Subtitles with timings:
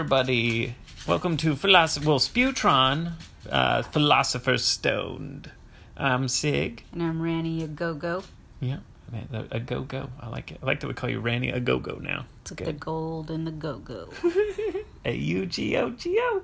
[0.00, 0.74] everybody.
[1.06, 3.12] Welcome to Philosoph- well, Spewtron,
[3.50, 5.50] uh, Philosopher's Stoned.
[5.94, 6.84] I'm Sig.
[6.90, 8.22] And I'm Ranny a go go.
[8.62, 8.78] Yeah,
[9.12, 10.08] man, a, go go.
[10.18, 10.58] I like it.
[10.62, 12.24] I like that we call you Ranny a go go now.
[12.40, 14.08] It's like The gold and the go go.
[15.04, 16.42] A U G O G O.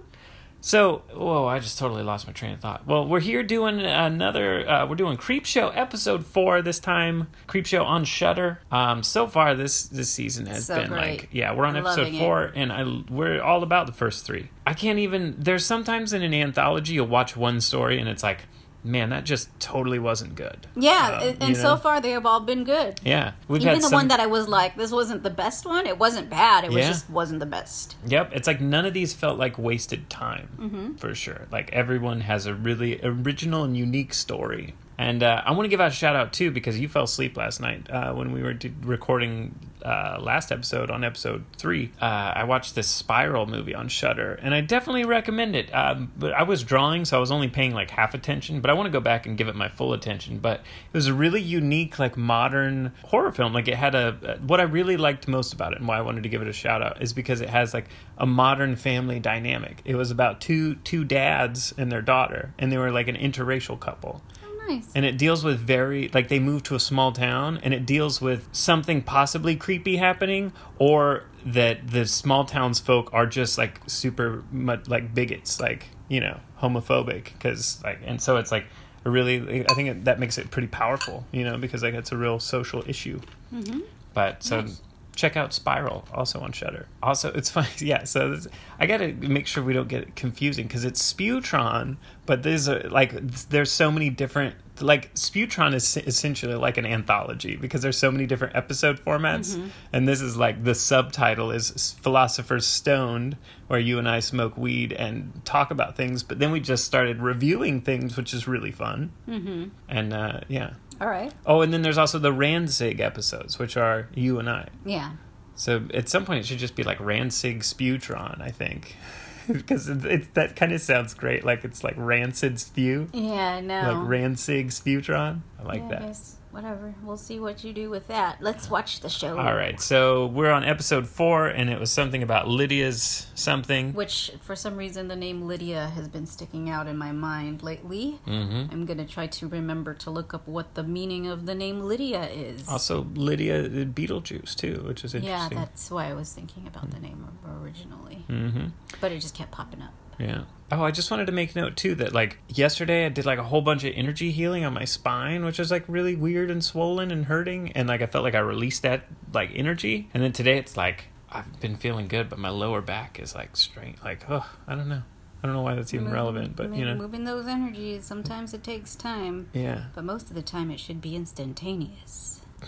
[0.67, 2.89] So, whoa, I just totally lost my train of thought.
[2.89, 4.69] Well, we're here doing another.
[4.69, 7.29] Uh, we're doing Creepshow episode four this time.
[7.47, 8.59] Creepshow on Shudder.
[8.73, 11.21] Um, so far this this season has So been great.
[11.21, 12.19] like, yeah, we're on episode Loving it.
[12.19, 14.51] four, and I we're all about the first three.
[14.67, 15.37] I can't even.
[15.39, 18.47] There's sometimes in an anthology you'll watch one story and it's like,
[18.87, 20.67] man, that just totally wasn't good.
[20.77, 21.77] Yeah, Um, and, so know?
[21.77, 23.01] far they have all been good.
[23.05, 25.87] Yeah, we've Even the some, one that I was like, this wasn't the best one.
[25.87, 26.65] It wasn't bad.
[26.65, 26.89] It was Yeah.
[26.89, 27.97] just wasn't the best.
[28.07, 30.95] Yep, it's like none of these felt like wasted time Mm-hmm.
[30.97, 31.47] for sure.
[31.51, 34.75] Like everyone has a really original and unique story.
[34.99, 37.37] And uh, I want to give out a shout out too because you fell asleep
[37.37, 39.55] last night uh, when we were d- recording
[39.87, 41.93] uh, last episode on episode three.
[42.01, 45.73] Uh, I watched this Spiral movie on Shudder, and I definitely recommend it.
[45.73, 48.61] Um, but I was drawing, so I was only paying like half attention.
[48.61, 50.39] But I want to go back and give it my full attention.
[50.39, 53.53] But it was a really unique, like modern horror film.
[53.53, 56.25] Like it had a what I really liked most about it, and why I wanted
[56.25, 57.87] to give it a shout out is because it has like
[58.19, 59.83] a modern family dynamic.
[59.85, 63.79] It was about two two dads and their daughter, and they were like an interracial
[63.79, 64.21] couple
[64.69, 64.89] nice.
[64.95, 68.21] and it deals with very like they move to a small town and it deals
[68.21, 74.45] with something possibly creepy happening or that the small towns folk are just like super
[74.51, 78.67] much like bigots like you know homophobic because like and so it's like
[79.05, 82.13] a really i think it, that makes it pretty powerful you know because like it's
[82.13, 83.21] a real social issue
[83.53, 83.81] mm-hmm.
[84.15, 84.81] but so Nice.
[85.17, 86.87] Check out Spiral also on Shudder.
[87.03, 87.69] Also, it's funny.
[87.79, 88.47] Yeah, so this,
[88.79, 91.97] I got to make sure we don't get confusing because it's Spewtron,
[92.27, 93.13] but there's a, like
[93.49, 98.27] there's so many different like Spewtron is essentially like an anthology because there's so many
[98.27, 103.37] different episode formats, and this is like the subtitle is Philosopher's Stoned,
[103.69, 106.23] where you and I smoke weed and talk about things.
[106.23, 109.13] But then we just started reviewing things, which is really fun.
[109.29, 109.65] Mm-hmm.
[109.89, 110.75] And uh, yeah.
[111.01, 111.33] All right.
[111.45, 114.69] Oh, and then there's also the Ransig episodes, which are you and I.
[114.85, 115.13] Yeah.
[115.55, 118.97] So at some point it should just be like Rancid Spewtron, I think,
[119.53, 121.45] because it, it, that kind of sounds great.
[121.45, 123.93] Like it's like Rancid Spew, Yeah, I know.
[124.01, 125.41] like Rancid Spewtron.
[125.59, 126.01] I like yeah, I that.
[126.03, 126.95] guess whatever.
[127.03, 128.39] We'll see what you do with that.
[128.41, 129.37] Let's watch the show.
[129.39, 133.93] All right, so we're on episode four, and it was something about Lydia's something.
[133.93, 138.21] Which, for some reason, the name Lydia has been sticking out in my mind lately.
[138.25, 141.55] hmm I'm going to try to remember to look up what the meaning of the
[141.55, 142.67] name Lydia is.
[142.69, 145.59] Also, Lydia uh, Beetlejuice too, which is interesting.
[145.59, 147.29] yeah, that's why I was thinking about the name
[147.61, 148.25] originally.
[148.29, 148.69] hmm
[149.01, 149.93] But it just kept popping up.
[150.19, 150.45] Yeah.
[150.73, 153.45] Oh, I just wanted to make note too that like yesterday I did like a
[153.45, 157.11] whole bunch of energy healing on my spine, which was like really weird and swollen
[157.13, 160.59] and hurting, and like I felt like I released that like energy, and then today
[160.59, 164.49] it's like I've been feeling good, but my lower back is like straight, like oh,
[164.67, 165.03] I don't know,
[165.43, 168.05] I don't know why that's even Move- relevant, but mo- you know, moving those energies
[168.05, 172.41] sometimes it takes time, yeah, but most of the time it should be instantaneous.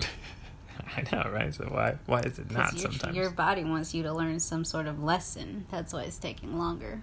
[0.97, 1.53] I know, right?
[1.53, 3.17] So why why is it not Because your, sometimes?
[3.17, 5.67] your body wants you to learn some sort of lesson.
[5.71, 7.03] That's why it's taking longer.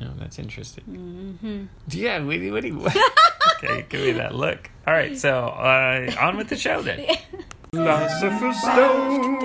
[0.00, 0.84] Oh, that's interesting.
[0.84, 2.86] hmm Yeah, what do you- what do you-
[3.64, 4.70] okay, give me that look.
[4.86, 7.16] All right, so uh, on with the show then.
[7.72, 9.40] Philosopher's Stone.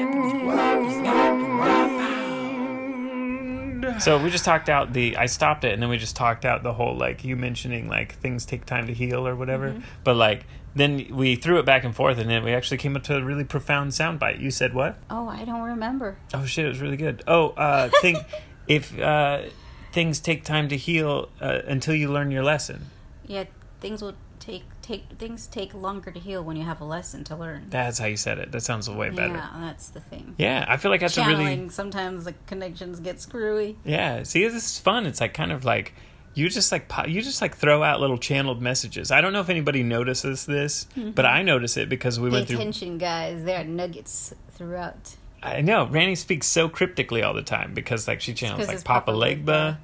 [4.00, 5.18] So we just talked out the.
[5.18, 8.16] I stopped it, and then we just talked out the whole like you mentioning like
[8.20, 9.76] things take time to heal or whatever.
[10.04, 13.04] But like then we threw it back and forth, and then we actually came up
[13.04, 14.40] to a really profound soundbite.
[14.40, 14.98] You said what?
[15.10, 16.18] Oh, I don't remember.
[16.34, 17.24] Oh shit, it was really good.
[17.28, 18.18] Oh, uh, think
[18.68, 19.44] if uh,
[19.98, 22.86] things take time to heal uh, until you learn your lesson.
[23.26, 23.46] Yeah,
[23.80, 27.36] things will take take things take longer to heal when you have a lesson to
[27.36, 27.66] learn.
[27.72, 28.52] That's how you said it.
[28.52, 29.34] That sounds way better.
[29.34, 30.36] Yeah, that's the thing.
[30.38, 33.76] Yeah, I feel like that's a Channeling, really sometimes the connections get screwy.
[33.84, 34.22] yeah.
[34.22, 35.08] See, this is fun.
[35.08, 35.96] It's like kind of like
[36.36, 39.10] you just like you just like throw out little channeled messages.
[39.10, 42.48] I don't know if anybody notices this, but I notice it because we Pay went
[42.50, 42.58] through.
[42.60, 43.44] attention, guys.
[43.46, 45.16] There are nuggets throughout.
[45.56, 49.12] I know Randy speaks so cryptically all the time because like she channels like Papa
[49.12, 49.46] Papa Legba.
[49.46, 49.78] Legba.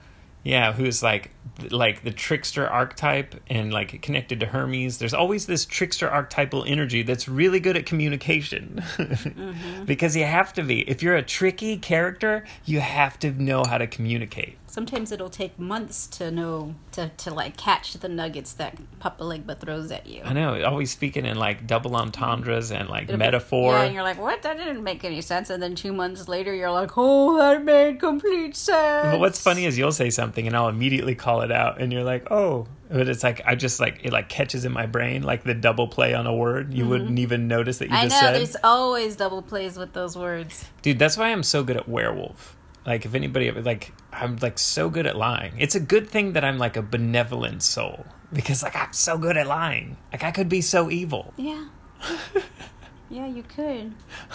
[0.44, 1.32] Yeah, who's like
[1.70, 4.98] like the trickster archetype and like connected to Hermes.
[4.98, 8.84] There's always this trickster archetypal energy that's really good at communication.
[8.98, 9.86] Mm-hmm.
[9.86, 10.82] because you have to be.
[10.82, 14.58] If you're a tricky character, you have to know how to communicate.
[14.74, 19.56] Sometimes it'll take months to know to, to like catch the nuggets that Papa Legba
[19.56, 20.24] throws at you.
[20.26, 23.74] I know, always speaking in like double entendres and like It'll be- metaphor.
[23.74, 24.42] Yeah, and you're like, what?
[24.42, 25.52] That didn't make any sense.
[25.52, 29.12] And then two months later, you're like, oh, that made complete sense.
[29.12, 32.04] But what's funny is you'll say something and I'll immediately call it out, and you're
[32.04, 35.44] like, "Oh!" But it's like I just like it like catches in my brain like
[35.44, 36.74] the double play on a word.
[36.74, 38.00] You wouldn't even notice that you Mm-hmm.
[38.00, 38.36] I know just said.
[38.36, 40.66] there's always double plays with those words.
[40.82, 42.56] Dude, that's why I'm so good at werewolf.
[42.86, 45.54] Like if anybody like I'm like so good at lying.
[45.58, 49.38] It's a good thing that I'm like a benevolent soul because like I'm so good
[49.38, 49.98] at lying.
[50.12, 51.34] Like I could be so evil.
[51.38, 51.66] Yeah.
[53.10, 53.94] yeah, you could.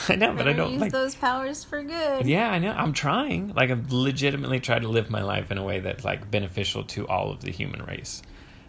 [0.09, 2.27] I know, but I don't use like those powers for good.
[2.27, 2.71] Yeah, I know.
[2.71, 3.53] I'm trying.
[3.55, 7.07] Like I've legitimately tried to live my life in a way that's like beneficial to
[7.07, 8.23] all of the human race.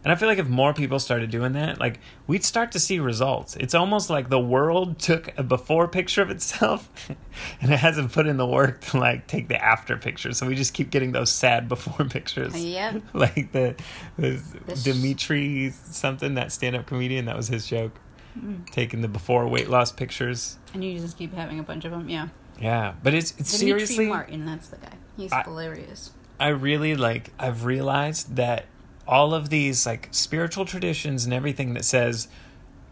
[0.04, 3.00] And I feel like if more people started doing that, like we'd start to see
[3.00, 3.56] results.
[3.57, 6.90] It's almost like the world took a before picture of itself
[7.62, 10.31] and it hasn't put in the work to like take the after picture.
[10.34, 12.56] So we just keep getting those sad before pictures.
[12.63, 13.01] Yep.
[13.13, 13.75] like the,
[14.18, 14.42] the
[14.84, 18.00] Demetri something that stand-up comedian that was his joke.
[18.38, 18.69] Mm.
[18.69, 20.57] Taking the before weight loss pictures.
[20.74, 22.07] And you just keep having a bunch of them.
[22.07, 22.30] Yeah.
[22.62, 24.94] Yeah, but it's, it's Demetri seriously Martin, that's the guy.
[25.18, 26.12] He's I- hilarious.
[26.40, 28.66] I really like I've realized that
[29.10, 32.28] all of these like spiritual traditions and everything that says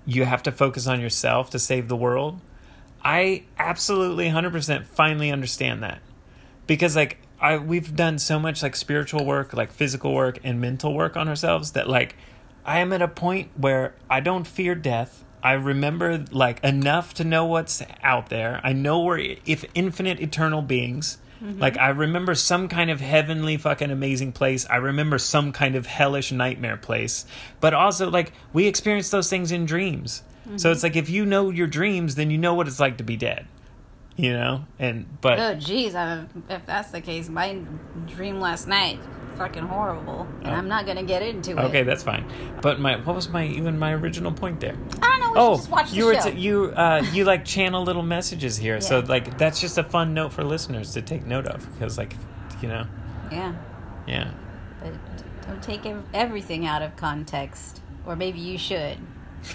[0.06, 2.42] you have to focus on yourself to save the world,
[3.04, 6.02] I absolutely 100% finally understand that.
[6.66, 10.94] Because like I we've done so much like spiritual work, like physical work and mental
[10.94, 12.16] work on ourselves that like
[12.66, 15.24] I am at a point where I don't fear death.
[15.44, 18.60] I remember like enough to know what's out there.
[18.64, 21.19] I know we're if infinite eternal beings.
[21.44, 21.60] Mm-hmm.
[21.60, 24.66] Like I remember some kind of heavenly fucking amazing place.
[24.69, 27.25] I remember some kind of hellish nightmare place.
[27.60, 30.24] But also like we experience those things in dreams.
[30.44, 30.72] So mm-hmm.
[30.72, 33.18] it's like if you know your dreams, then you know what it's like to be
[33.18, 33.48] dead.
[34.18, 34.66] You know?
[34.80, 35.94] And but Oh, jeez.
[36.50, 37.60] If that's the case, my
[38.08, 39.00] dream last night
[39.38, 40.58] fucking horrible, and Oh.
[40.58, 41.60] I'm not gonna get into it.
[41.60, 42.25] Okay, that's fine.
[42.62, 44.75] But my what was my even my original point there?
[45.02, 45.31] I don't know.
[45.34, 48.02] We Oh, should just watch the you were t- you uh you like channel little
[48.02, 48.81] messages here.
[48.81, 52.16] So like that's just a fun note for listeners to take note of because like
[52.62, 52.88] you know,
[53.31, 53.54] yeah,
[54.08, 54.31] yeah.
[54.81, 54.94] but
[55.46, 55.81] don't take
[56.16, 58.98] everything out of context, or maybe you should.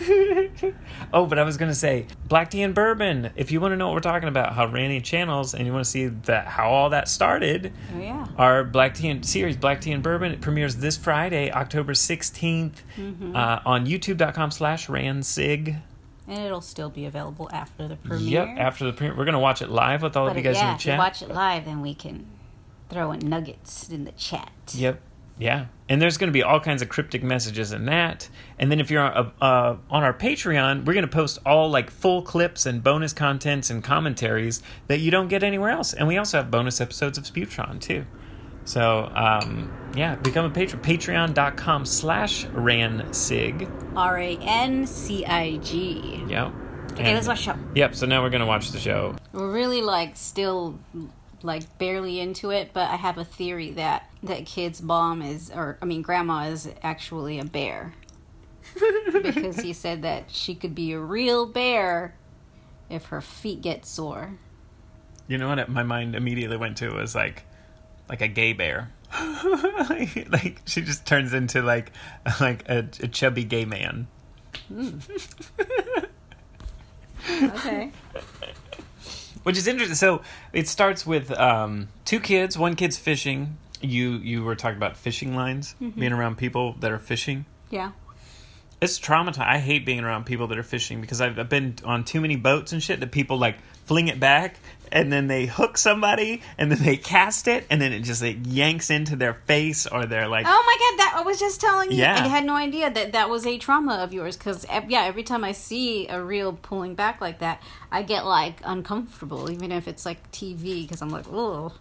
[1.12, 3.30] oh, but I was gonna say black tea and bourbon.
[3.36, 5.84] If you want to know what we're talking about, how Randy channels, and you want
[5.84, 8.26] to see that how all that started, Oh yeah.
[8.38, 12.82] our black tea and series black tea and bourbon it premieres this Friday, October 16th
[12.96, 13.34] Mm-hmm.
[13.36, 15.80] uh, on YouTube.com/slash Ransig.
[16.28, 18.46] And it'll still be available after the premiere.
[18.46, 20.56] Yep, after the premiere, we're gonna watch it live with all but of you guys
[20.56, 20.98] yeah, in the if you chat.
[20.98, 22.26] watch it live, then we can
[22.88, 24.50] throw in nuggets in the chat.
[24.74, 25.00] Yep.
[25.38, 25.66] Yeah.
[25.88, 28.28] And there's going to be all kinds of cryptic messages in that.
[28.58, 31.90] And then if you're uh, uh, on our Patreon, we're going to post all like
[31.90, 35.92] full clips and bonus contents and commentaries that you don't get anywhere else.
[35.92, 38.04] And we also have bonus episodes of Sputron too.
[38.64, 40.80] So, um, yeah, become a patron.
[40.82, 43.68] Patreon.com slash ransig.
[43.96, 46.22] R A N C I G.
[46.28, 46.52] Yep.
[46.92, 47.58] Okay, And- let's watch the show.
[47.74, 47.94] Yep.
[47.96, 49.16] So now we're going to watch the show.
[49.32, 50.78] We're really like still
[51.44, 55.78] like barely into it, but I have a theory that that kid's mom is, or
[55.82, 57.94] I mean, grandma is actually a bear
[59.22, 62.14] because he said that she could be a real bear
[62.88, 64.38] if her feet get sore.
[65.28, 67.44] You know what my mind immediately went to was like,
[68.08, 68.92] like a gay bear.
[70.30, 71.92] like she just turns into like,
[72.40, 74.08] like a, a chubby gay man.
[74.68, 74.98] Hmm.
[77.24, 77.92] Okay.
[79.42, 79.96] Which is interesting.
[79.96, 80.22] So
[80.52, 82.56] it starts with um, two kids.
[82.58, 83.58] One kid's fishing.
[83.80, 87.46] You you were talking about fishing lines, being around people that are fishing.
[87.70, 87.92] Yeah.
[88.80, 89.46] It's traumatizing.
[89.46, 92.36] I hate being around people that are fishing because I've, I've been on too many
[92.36, 93.56] boats and shit that people like
[93.86, 94.56] fling it back
[94.92, 98.36] and then they hook somebody and then they cast it and then it just like
[98.44, 101.90] yanks into their face or they're like Oh my god, that I was just telling
[101.90, 101.98] you.
[101.98, 102.22] Yeah.
[102.22, 105.42] I had no idea that that was a trauma of yours because yeah, every time
[105.42, 110.06] I see a reel pulling back like that, I get like uncomfortable, even if it's
[110.06, 111.72] like TV, because I'm like, oh.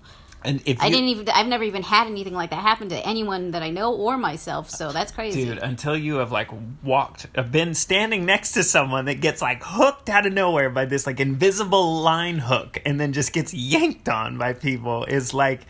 [0.43, 1.29] And if I you- didn't even.
[1.29, 4.69] I've never even had anything like that happen to anyone that I know or myself.
[4.69, 5.45] So uh, that's crazy.
[5.45, 6.49] Dude, until you have like
[6.83, 10.85] walked, have been standing next to someone that gets like hooked out of nowhere by
[10.85, 15.61] this like invisible line hook and then just gets yanked on by people is like,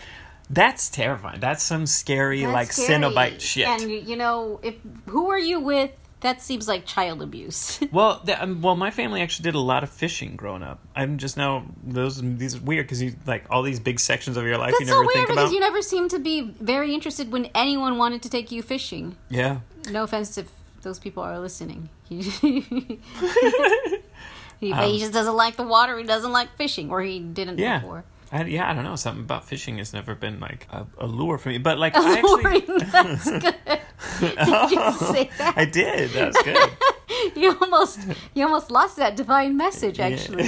[0.50, 1.40] that's terrifying.
[1.40, 3.04] That's some scary That's like scary.
[3.04, 3.68] Cenobite shit.
[3.68, 4.76] And you know, if
[5.08, 5.92] who are you with?
[6.22, 7.80] That seems like child abuse.
[7.92, 10.80] well, th- um, well, my family actually did a lot of fishing growing up.
[10.96, 14.46] I'm just now those these are weird because you like all these big sections of
[14.46, 15.54] your life you That's never so weird because about.
[15.54, 19.18] you never seem to be very interested when anyone wanted to take you fishing.
[19.30, 19.60] yeah,
[19.90, 20.50] No offense if
[20.84, 21.90] those people are listening.
[22.12, 22.22] He,
[24.60, 25.98] he, Um, he just doesn't like the water.
[25.98, 27.80] He doesn't like fishing, or he didn't yeah.
[27.80, 28.04] before.
[28.32, 28.96] I, yeah, I don't know.
[28.96, 31.58] Something about fishing has never been like a, a lure for me.
[31.58, 33.56] But like, oh, I actually, That's good.
[34.20, 35.54] Did you say that?
[35.58, 36.12] I did.
[36.12, 36.70] That was good.
[37.36, 38.00] You almost,
[38.34, 40.00] you almost lost that divine message.
[40.00, 40.48] Actually,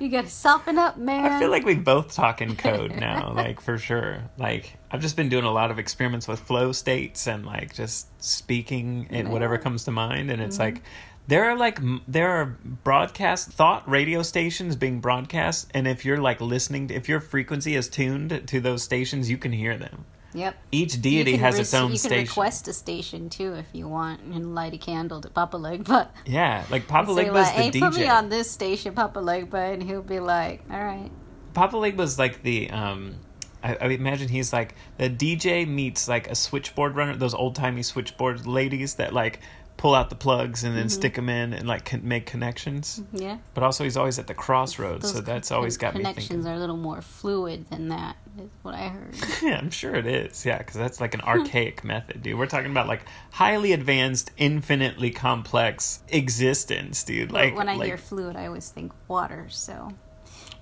[0.00, 1.32] you got to soften up, man.
[1.32, 4.22] I feel like we both talk in code now, like for sure.
[4.38, 8.06] Like I've just been doing a lot of experiments with flow states and like just
[8.22, 10.82] speaking and whatever comes to mind, and it's like
[11.28, 16.40] there are like there are broadcast thought radio stations being broadcast, and if you're like
[16.40, 20.04] listening, if your frequency is tuned to those stations, you can hear them.
[20.34, 20.54] Yep.
[20.70, 22.24] Each deity has res- its own You can station.
[22.26, 26.08] request a station too if you want, and light a candle to Papa Legba.
[26.26, 27.80] Yeah, like Papa Legba's like, the hey, DJ.
[27.80, 31.10] put me on this station, Papa Legba, and he'll be like, all right.
[31.54, 33.14] Papa Legba's like the um
[33.62, 37.82] I, I imagine he's like the DJ meets like a switchboard runner, those old timey
[37.82, 39.40] switchboard ladies that like
[39.76, 40.88] pull out the plugs and then mm-hmm.
[40.88, 43.02] stick 'em stick them in and like can make connections.
[43.12, 43.38] Yeah.
[43.54, 46.46] But also he's always at the crossroads, Those so that's con- always got me connections
[46.46, 48.16] are a little more fluid than that.
[48.38, 49.14] Is what I heard.
[49.42, 50.44] Yeah, I'm sure it is.
[50.44, 52.38] Yeah, because that's like an archaic method, dude.
[52.38, 57.28] We're talking about like highly advanced, infinitely complex existence, dude.
[57.28, 59.46] But Like when I like, hear fluid, I always think water.
[59.50, 59.90] So,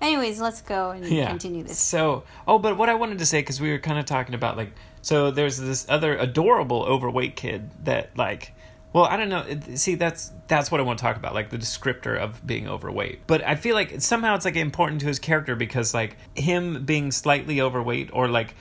[0.01, 1.29] anyways, let's go and yeah.
[1.29, 1.79] continue this.
[1.79, 4.57] So, oh, but what I wanted to say because we were kind of talking about
[4.57, 8.54] like, so there's this other adorable overweight kid that like,
[8.95, 9.43] well, I don't know.
[9.75, 13.27] See, that's that's what I want to talk about, like the descriptor of being overweight.
[13.27, 17.11] But I feel like somehow it's like important to his character because like him being
[17.11, 18.55] slightly overweight or like,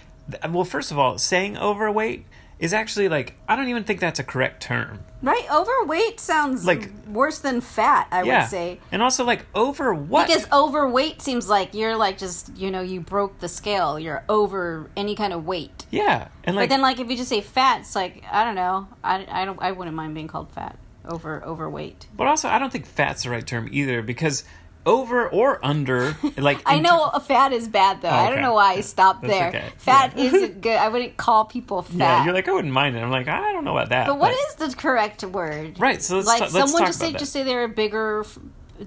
[0.50, 2.26] well, first of all, saying overweight
[2.58, 5.00] is actually like I don't even think that's a correct term.
[5.22, 5.46] Right?
[5.50, 8.08] Overweight sounds Like- worse than fat.
[8.10, 8.80] I yeah, would say.
[8.92, 10.26] and also like over what?
[10.26, 13.98] Because overweight seems like you're like just you know you broke the scale.
[13.98, 15.86] You're over any kind of weight.
[15.90, 18.54] yeah, and like but then like if you just say fat, it's like I don't
[18.54, 18.86] know.
[19.02, 22.06] I, I don't I wouldn't mind being called fat over overweight.
[22.16, 24.44] But also, I don't think fat's the right term either because
[24.86, 28.08] over or under, like I know a fat is bad though.
[28.08, 28.34] I oh, Okay.
[28.34, 29.48] don't know why I stopped That's there.
[29.48, 29.64] okay.
[29.78, 30.24] Fat Yeah.
[30.24, 30.76] isn't good.
[30.76, 31.96] I wouldn't call people fat.
[31.96, 33.00] Yeah, you're like I wouldn't mind it.
[33.00, 34.06] I'm like I don't know about that.
[34.06, 35.78] but what is the correct word?
[35.80, 36.02] right?
[36.02, 37.18] So let's like ta- someone just say that.
[37.18, 38.24] just say they're a bigger,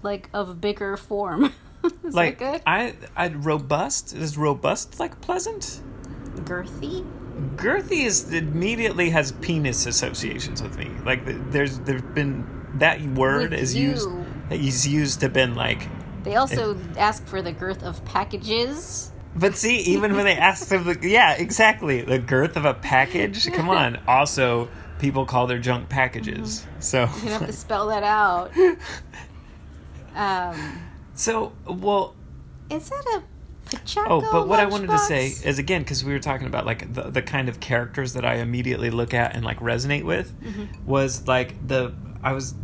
[0.04, 1.54] like of bigger form.
[2.04, 2.62] is like that good?
[2.68, 5.82] I I robust is robust like pleasant.
[6.42, 7.06] Girthy.
[7.56, 10.90] Girthy is immediately has penis associations with me.
[11.06, 13.90] Like there's there's been that word With is you.
[13.90, 14.10] used
[14.50, 15.88] is used to been like.
[16.24, 19.12] They also ask for the girth of packages.
[19.36, 23.52] But see, even when they ask them, the, yeah, exactly, the girth of a package.
[23.52, 24.00] Come on.
[24.08, 24.68] Also,
[25.00, 26.66] people call their junk packages.
[26.80, 28.52] So, You have to spell that out.
[30.16, 30.82] Um,
[31.14, 32.16] so well,
[32.72, 33.24] is that a
[33.98, 36.92] Oh, but what I wanted to say is again because we were talking about like
[36.94, 40.86] the the kind of characters that I immediately look at and like resonate with Mm-hmm.
[40.88, 42.56] was like the I was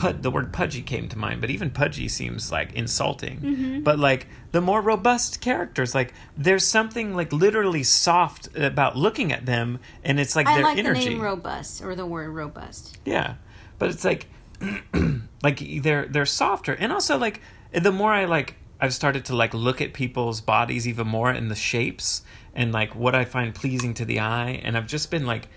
[0.00, 3.38] put the word pudgy came to mind, but even pudgy seems like insulting.
[3.38, 3.80] Mm-hmm.
[3.80, 9.44] But like the more robust characters, like there's something like literally soft about looking at
[9.44, 11.04] them, and it's like I their like energy.
[11.04, 12.96] the name robust or the word robust.
[13.04, 13.34] Yeah,
[13.78, 14.26] but it's like,
[15.42, 19.52] like they're they're softer, and also like the more I like, I've started to like
[19.52, 22.22] look at people's bodies even more and the shapes
[22.54, 25.48] and like what I find pleasing to the eye, and I've just been like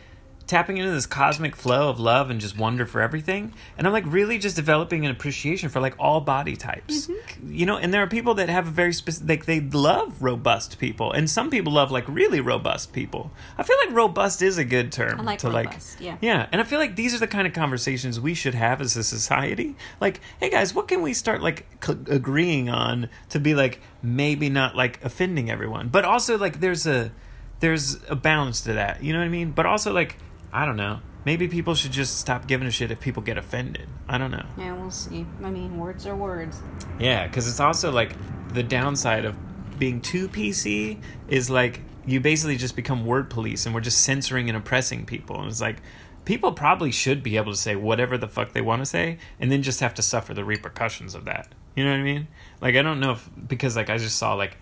[0.46, 4.06] tapping into this cosmic flow of love and just wonder for everything and i'm like
[4.06, 7.54] really just developing an appreciation for like all body types Mm-hmm.
[7.54, 10.80] you know and there are people that have a very specific like they love robust
[10.80, 14.66] people and some people love like really robust people i feel like robust is a
[14.66, 16.18] good term I like to robust, like yeah.
[16.22, 18.96] yeah, and I feel like these are the kind of conversations we should have as
[18.98, 19.76] a society.
[20.02, 24.50] Like, hey guys, what can we start like c- agreeing on to be like maybe
[24.50, 27.12] not like offending everyone, but also like there's a
[27.60, 29.04] there's a balance to that.
[29.04, 29.52] You know what I mean?
[29.52, 30.18] But also like
[30.54, 31.00] I don't know.
[31.26, 33.88] Maybe people should just stop giving a shit if people get offended.
[34.08, 34.46] I don't know.
[34.58, 35.26] Yeah, we'll see.
[35.44, 36.62] I mean, words are words.
[37.00, 38.16] Yeah, because it's also like
[38.54, 39.36] the downside of
[39.80, 44.48] being too PC is like you basically just become word police and we're just censoring
[44.50, 45.40] and oppressing people.
[45.40, 45.78] And it's like
[46.26, 49.52] people probably should be able to say whatever the fuck they want to say and
[49.52, 51.48] then just have to suffer the repercussions of that.
[51.76, 52.28] You know what I mean?
[52.62, 54.58] Like I don't know if because like I just saw like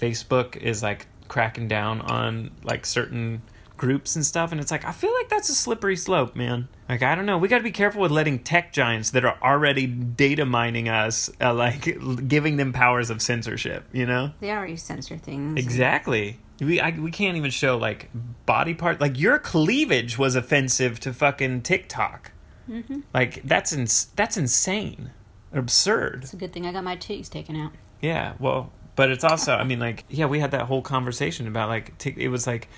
[0.00, 3.42] Facebook is like cracking down on like certain
[3.76, 6.68] groups and stuff and it's like I feel like that's a slippery slope, man.
[6.88, 9.38] Like I don't know, we got to be careful with letting tech giants that are
[9.42, 14.32] already data mining us uh, like giving them powers of censorship, you know?
[14.40, 15.58] They already censor things.
[15.58, 16.38] Exactly.
[16.60, 18.10] We I, we can't even show like
[18.46, 22.32] body part like your cleavage was offensive to fucking TikTok.
[22.68, 23.00] Mm-hmm.
[23.12, 25.10] Like that's ins- that's insane.
[25.52, 26.20] Absurd.
[26.24, 27.72] It's a good thing I got my titties taken out.
[28.00, 31.68] Yeah, well, but it's also, I mean, like, yeah, we had that whole conversation about
[31.68, 32.68] like, t- it was like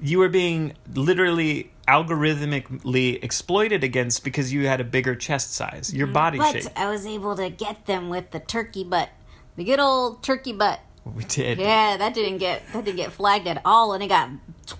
[0.00, 6.06] you were being literally algorithmically exploited against because you had a bigger chest size, your
[6.06, 6.12] mm.
[6.12, 6.72] body But shape.
[6.76, 9.08] I was able to get them with the turkey butt,
[9.56, 10.80] the good old turkey butt.
[11.04, 11.58] We did.
[11.58, 14.28] Yeah, that didn't get that didn't get flagged at all, and it got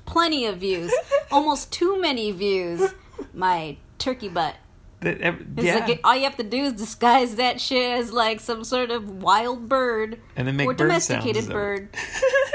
[0.04, 0.92] plenty of views,
[1.30, 2.92] almost too many views.
[3.32, 4.56] My turkey butt.
[5.00, 5.76] That- It's yeah.
[5.76, 9.22] like all you have to do is disguise that shit as like some sort of
[9.22, 11.54] wild bird and then make or bird domesticated sounds.
[11.54, 11.88] bird.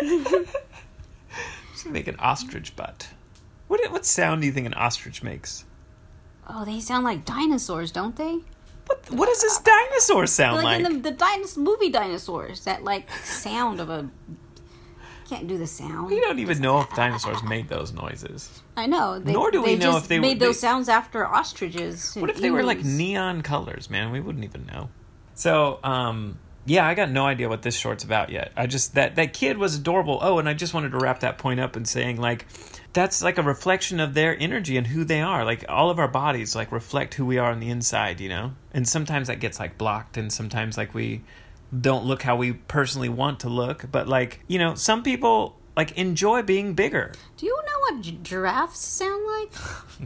[1.86, 3.10] Make an ostrich butt.
[3.68, 5.66] What what sound do you think an ostrich makes?
[6.48, 8.40] Oh, they sound like dinosaurs, don't they?
[8.86, 10.86] What, what does this dinosaur sound like, like?
[10.86, 14.10] in the, the dinos- movie dinosaurs, that like sound of a
[15.30, 16.08] can't do the sound.
[16.08, 18.62] we don't even know if dinosaurs made those noises.
[18.76, 19.20] I know.
[19.20, 22.14] They, Nor do we know if they were- made those they- sounds after ostriches.
[22.16, 24.12] What if they were like neon colors, man?
[24.12, 24.90] We wouldn't even know.
[25.36, 28.52] So, um, yeah, I got no idea what this short's about yet.
[28.56, 30.20] I just that that kid was adorable.
[30.22, 32.46] Oh, and I just wanted to wrap that point up and saying like
[32.94, 35.44] that's like a reflection of their energy and who they are.
[35.44, 38.54] Like all of our bodies like reflect who we are on the inside, you know?
[38.74, 41.24] And sometimes that gets like blocked and sometimes like we
[41.78, 45.98] don't look how we personally want to look, but like, you know, some people like
[45.98, 47.14] enjoy being bigger.
[47.38, 49.52] Do you know what gi- giraffes sound like?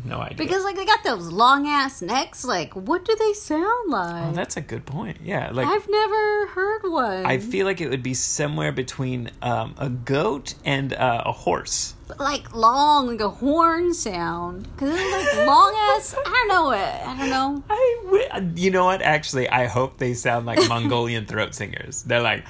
[0.05, 0.37] No idea.
[0.37, 2.43] Because like they got those long ass necks.
[2.45, 4.25] Like, what do they sound like?
[4.27, 5.17] oh, that's a good point.
[5.23, 7.25] Yeah, like I've never heard one.
[7.25, 11.95] I feel like it would be somewhere between um, a goat and uh, a horse.
[12.07, 14.67] But, like long, like a horn sound.
[14.75, 16.13] Because it's like long ass.
[16.15, 16.77] I don't know it.
[17.07, 17.63] I don't know.
[17.69, 19.01] I, wi- you know what?
[19.01, 22.03] Actually, I hope they sound like Mongolian throat singers.
[22.03, 22.45] They're like,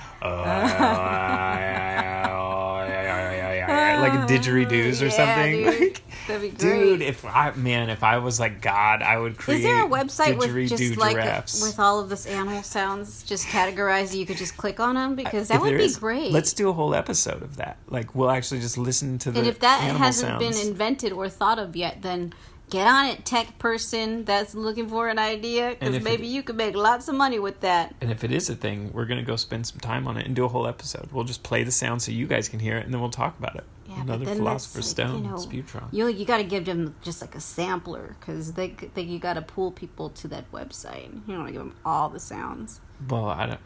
[4.10, 5.64] like uh, didgeridoos or Yeah, something.
[5.64, 6.02] dude.
[6.28, 6.60] Like, That'd be great.
[6.60, 9.60] dude, if I man, if I was like God, I would create.
[9.60, 11.62] Is there a website with just like giraffes.
[11.62, 14.14] with all of this animal sounds just categorized?
[14.14, 16.34] You could just click on them because that If would be is, great.
[16.34, 17.78] Let's do a whole episode of that.
[17.88, 19.40] Like, we'll actually just listen to the.
[19.40, 20.60] and if that hasn't sounds.
[20.60, 22.34] been invented or thought of yet, then
[22.70, 26.56] get on it, tech person that's looking for an idea, because maybe it- you could
[26.58, 27.96] make lots of money with that.
[28.02, 30.36] And if it is a thing, we're gonna go spend some time on it and
[30.36, 31.10] do a whole episode.
[31.12, 33.38] We'll just play the sound so you guys can hear it, and then we'll talk
[33.40, 33.64] about it.
[33.90, 35.88] Yeah, Another philosopher's that's, like, stone, you know.
[35.92, 39.36] You you got to give them just like a sampler because they, they you got
[39.36, 41.14] to pull people to that website.
[41.14, 42.82] You don't want to give them all the sounds.
[43.10, 43.60] Well, I don't.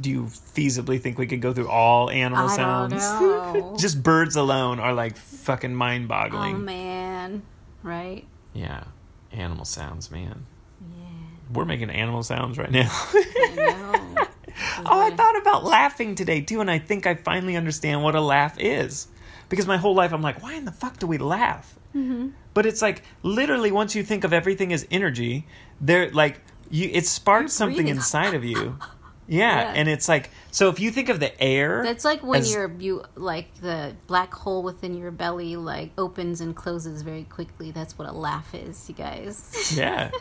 [0.00, 3.80] Do you feasibly think we could go through all animal I sounds?
[3.80, 6.56] just birds alone are like fucking oh mind-boggling.
[6.56, 7.42] Oh man,
[7.84, 8.26] right?
[8.52, 8.84] Yeah,
[9.32, 10.46] animal sounds, man.
[10.80, 11.06] Yeah,
[11.52, 12.90] We're making animal sounds right now.
[13.14, 14.26] I.
[14.84, 18.20] Oh, I thought about laughing today too, and I think I finally understand what a
[18.20, 19.08] laugh is.
[19.48, 21.78] Because my whole life I'm like, why in the fuck do we laugh?
[21.94, 22.28] Mm-hmm.
[22.54, 25.46] But it's like literally once you think of everything as energy,
[25.80, 28.78] there like you it sparks something inside of you.
[29.32, 29.72] Yeah, Yeah.
[29.76, 32.70] and it's like so if you think of the air, That's like when as- you're
[32.78, 37.70] you like the black hole within your belly like opens and closes very quickly.
[37.70, 39.72] That's what a laugh is, you guys.
[39.76, 40.10] Yeah.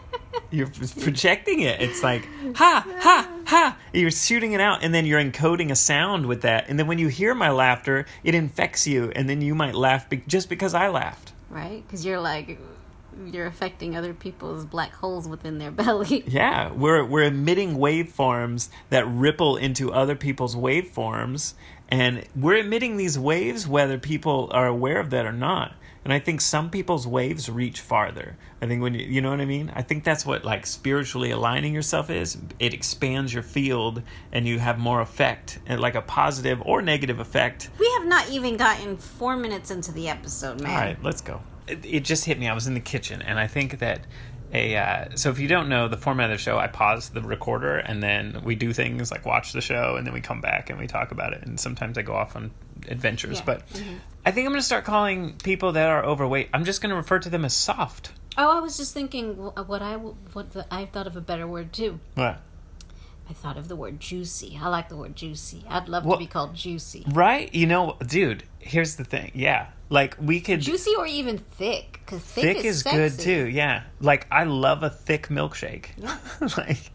[0.52, 1.80] You're projecting it.
[1.80, 3.78] It's like, ha, ha, ha.
[3.94, 6.68] You're shooting it out, and then you're encoding a sound with that.
[6.70, 10.10] And then when you hear my laughter, it infects you, and then you might laugh
[10.10, 11.34] be- just because I laughed.
[11.52, 11.84] right?
[11.86, 12.58] Because you're like
[13.28, 16.24] you're affecting other people's black holes within their belly.
[16.28, 21.54] Yeah, we're, we're emitting waveforms that ripple into other people's waveforms,
[21.90, 25.74] and we're emitting these waves whether people are aware of that or not.
[26.06, 28.38] And I think some people's waves reach farther.
[28.62, 29.72] I think when you, you know what I mean?
[29.76, 32.38] I think that's what like spiritually aligning yourself is.
[32.58, 34.02] It expands your field
[34.32, 37.70] and you have more effect, and like a positive or negative effect.
[37.80, 40.72] We have not even gotten four minutes into the episode, man.
[40.72, 41.42] All right, let's go.
[41.84, 42.48] It, just hit me.
[42.48, 44.02] I was in the kitchen, and I think that
[44.54, 44.76] a.
[44.76, 47.78] Uh, so if you don't know the format of the show, I pause the recorder,
[47.78, 50.80] and then we do things like watch the show, and then we come back and
[50.80, 51.44] we talk about it.
[51.44, 52.52] And sometimes I go off on
[52.88, 53.46] adventures, Yeah.
[53.46, 53.62] but
[54.26, 56.50] I think I'm going to start calling people that are overweight.
[56.54, 58.12] I'm just going to refer to them as soft.
[58.38, 61.74] Oh, I was just thinking what I what the, I thought of a better word
[61.74, 62.00] too.
[62.16, 62.40] What?
[63.30, 64.58] I thought of the word juicy.
[64.60, 65.64] I like the word juicy.
[65.70, 67.04] I'd love Well- to be called juicy.
[67.12, 67.54] Right?
[67.54, 68.44] You know, dude.
[68.60, 69.32] Here's the thing.
[69.36, 70.62] Yeah, like we could.
[70.62, 73.48] Juicy or even thick, because thick, thick is, is good too.
[73.48, 75.88] Yeah, like I love a thick milkshake.
[75.98, 76.18] Yeah.
[76.58, 76.92] like,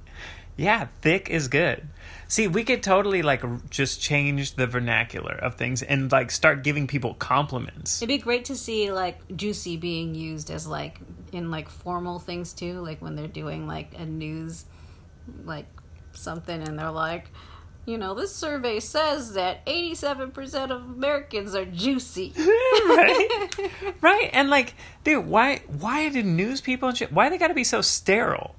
[0.56, 1.86] yeah, thick is good.
[2.28, 6.86] See, we could totally like just change the vernacular of things and like start giving
[6.86, 8.00] people compliments.
[8.00, 11.00] It'd be great to see like juicy being used as like
[11.32, 14.64] in like formal things too, like when they're doing like a news
[15.44, 15.66] like
[16.12, 17.30] something and they're like,
[17.86, 22.32] you know, this survey says that 87% of Americans are juicy.
[22.38, 23.48] right?
[24.00, 24.30] right?
[24.32, 27.64] And like, dude, why why do news people and shit why they got to be
[27.64, 28.54] so sterile?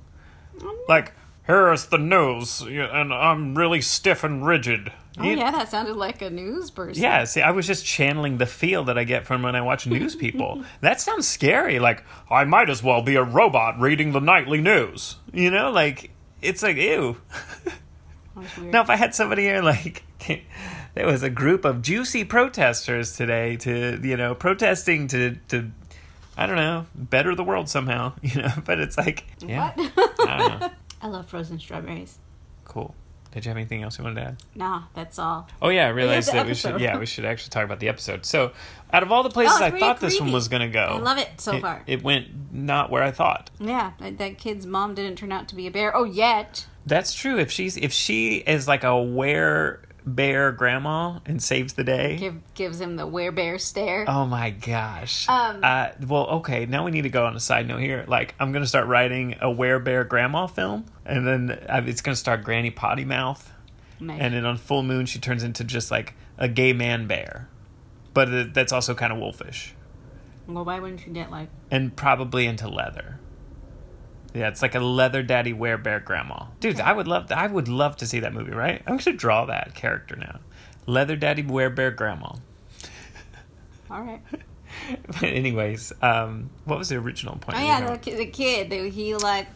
[0.58, 0.68] Mm-hmm.
[0.88, 4.92] Like, here's the news, and I'm really stiff and rigid.
[5.18, 7.02] Oh yeah, that sounded like a news person.
[7.02, 9.88] Yeah, see, I was just channeling the feel that I get from when I watch
[9.88, 10.64] news people.
[10.82, 11.80] that sounds scary.
[11.80, 15.16] Like, I might as well be a robot reading the nightly news.
[15.34, 16.12] You know, like,
[16.42, 17.18] it's like, ew.
[18.36, 18.74] That's weird.
[18.74, 20.04] now, if I had somebody here, like,
[20.96, 25.72] there was a group of juicy protesters today to, you know, protesting to, to,
[26.38, 29.92] I don't know, better the world somehow, you know, but it's like, yeah, What?
[30.28, 30.70] I don't know.
[31.02, 32.18] I love frozen strawberries.
[32.64, 32.96] Cool.
[33.32, 34.44] Did you have anything else you wanted to add?
[34.56, 35.46] Nah, that's all.
[35.62, 36.80] Oh yeah, I realized the that we should.
[36.80, 38.26] Yeah, we should actually talk about the episode.
[38.26, 38.54] So,
[38.94, 40.98] out of all the places Oh, I pretty thought this one was gonna go, I
[41.00, 41.84] love it so it, far.
[41.86, 43.50] It went not where I thought.
[43.60, 45.94] Yeah, that, that kid's mom didn't turn out to be a bear.
[45.94, 46.66] Oh, yet.
[46.86, 47.40] That's true.
[47.40, 52.18] If she's if she is like a were bear grandma and saves the day.
[52.18, 54.06] Give, gives him the wear werebear stare.
[54.08, 55.28] Oh my gosh.
[55.28, 56.66] Um, uh, well, okay.
[56.66, 58.06] Now we need to go on a side note here.
[58.08, 62.16] Like, I'm gonna start writing a wear werebear grandma film, and then uh, it's gonna
[62.16, 63.52] start Granny Potty Mouth,
[64.00, 67.50] and then on full moon she turns into just like a gay man bear,
[68.14, 69.74] but it, that's also kind of wolfish,
[70.48, 71.50] well, why wouldn't you get like.
[71.72, 73.20] and probably into leather.
[74.36, 76.46] Yeah, it's like a leather daddy wear bear grandma.
[76.60, 78.52] Dude, I would love I would love to see that movie.
[78.52, 78.82] Right?
[78.86, 80.40] I'm gonna draw that character now.
[80.86, 82.34] Leather daddy wear bear grandma.
[83.90, 84.22] All right.
[85.08, 87.58] But anyways, um, what was the original point?
[87.58, 88.70] Oh yeah, the, the kid.
[88.70, 89.48] the- He like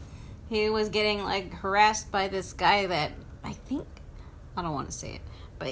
[0.50, 3.12] he was getting like harassed by this guy that
[3.44, 3.86] I think
[4.56, 5.22] I don't want to say it,
[5.60, 5.68] but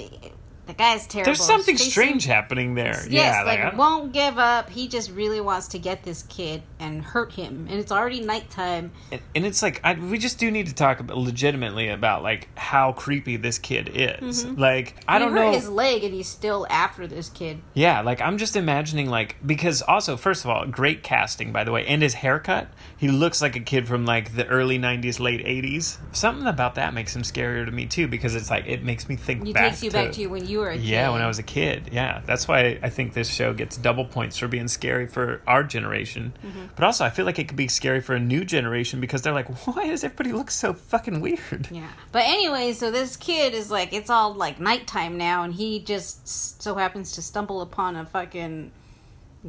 [0.68, 1.24] the guy's terrible.
[1.24, 3.02] There's something strange happening there.
[3.08, 4.68] Yes, yeah, like, don't- won't give up.
[4.68, 8.92] He just really wants to get this kid and hurt him, and it's already nighttime.
[9.10, 12.48] and, and it's like I, we just do need to talk about, legitimately about like
[12.56, 14.44] how creepy this kid is.
[14.44, 14.60] Mm-hmm.
[14.60, 15.52] Like I he don't hurt know.
[15.52, 17.60] his leg, and he's still after this kid.
[17.72, 21.72] Yeah, like I'm just imagining like because also first of all, great casting by the
[21.72, 22.68] way, and his haircut.
[22.98, 25.98] He looks like a kid from like the early '90s, late '80s.
[26.14, 29.16] Something about that makes him scarier to me too because it's like it makes me
[29.16, 30.84] think He back takes you to, back to when you were a kid.
[30.84, 31.90] Yeah, when I was a kid.
[31.92, 35.62] Yeah, that's why I think this show gets double points for being scary for our
[35.62, 36.32] generation.
[36.44, 36.66] Mm-hmm.
[36.76, 39.32] But also, I feel like it could be scary for a new generation because they're
[39.32, 41.68] like, why does everybody look so fucking weird?
[41.70, 41.88] Yeah.
[42.12, 46.62] But anyway, so this kid is like, it's all like nighttime now, and he just
[46.62, 48.72] so happens to stumble upon a fucking.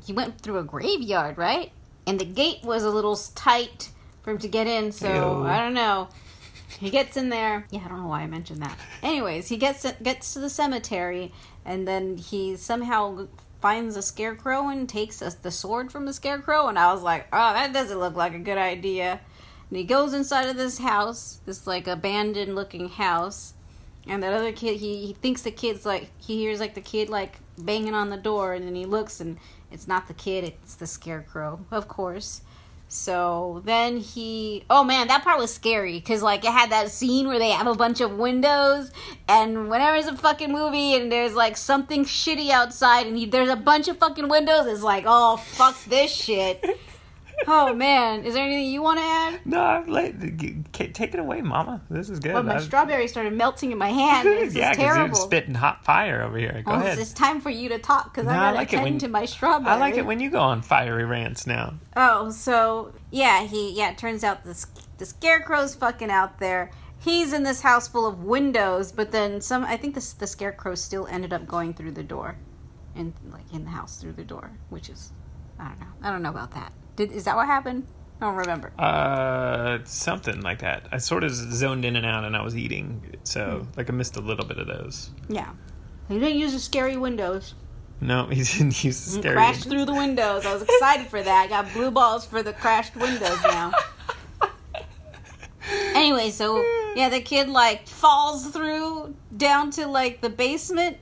[0.06, 1.72] He went through a graveyard, right?
[2.06, 3.92] And the gate was a little tight
[4.22, 5.48] for him to get in, so Ew.
[5.48, 6.10] I don't know.
[6.80, 7.66] He gets in there.
[7.72, 8.78] Yeah, I don't know why I mentioned that.
[9.04, 11.34] Anyways, he gets gets to the cemetery,
[11.66, 13.28] and then he somehow
[13.62, 16.68] finds a scarecrow and takes a, the sword from the scarecrow.
[16.68, 19.20] And I was like, oh, that doesn't look like a good idea.
[19.70, 23.54] And he goes inside of this house, this like abandoned looking house.
[24.08, 27.10] And that other kid, he, he thinks the kid's like, he hears like the kid
[27.10, 29.38] like banging on the door, and then he looks and
[29.72, 32.42] it's not the kid, it's the scarecrow, of course.
[32.92, 37.28] So then he, oh man, that part was scary because like it had that scene
[37.28, 38.92] where they have a bunch of windows,
[39.28, 43.50] and whenever it's a fucking movie and there's like something shitty outside and he, there's
[43.50, 46.66] a bunch of fucking windows, it's like, oh fuck this shit.
[47.48, 49.40] Oh man, is there anything you want to add?
[49.46, 51.82] No, I'm like, g- g- take it away, Mama.
[51.90, 52.34] This is good.
[52.34, 54.28] Well, my I've- strawberry started melting in my hand.
[54.40, 55.16] This yeah, is because you're terrible.
[55.16, 56.62] spitting hot fire over here.
[56.66, 57.00] Go well, ahead.
[57.00, 59.08] it's, time for you to talk because No, I gotta like it attend when- to
[59.08, 59.72] my strawberry.
[59.72, 61.76] I like it when you go on fiery rants now.
[61.96, 63.92] Oh, so yeah, he yeah.
[63.92, 64.66] It turns out this
[64.98, 66.72] the scarecrow's fucking out there.
[67.02, 69.64] He's in this house full of windows, but then some.
[69.64, 72.36] I think this the scarecrow still ended up going through the door,
[72.96, 75.12] and like in the house through the door, which is
[75.58, 75.86] I don't know.
[76.04, 76.74] I don't know about that.
[77.00, 77.88] Did is that what happened?
[78.20, 78.74] I don't remember.
[78.78, 80.88] Uh, something like that.
[80.92, 83.78] I sort of zoned in and out, and I was eating, so Hmm.
[83.78, 85.10] like I missed a little bit of those.
[85.30, 85.52] Yeah,
[86.10, 87.54] he didn't use the scary windows.
[88.02, 89.36] No, he didn't use the He scary.
[89.36, 90.46] crashed through the windows.
[90.46, 91.42] I was excited for that.
[91.46, 93.72] I got blue balls for the crashed windows now.
[95.96, 96.62] anyway, so
[96.96, 100.98] yeah, the kid like falls through down to like the basement,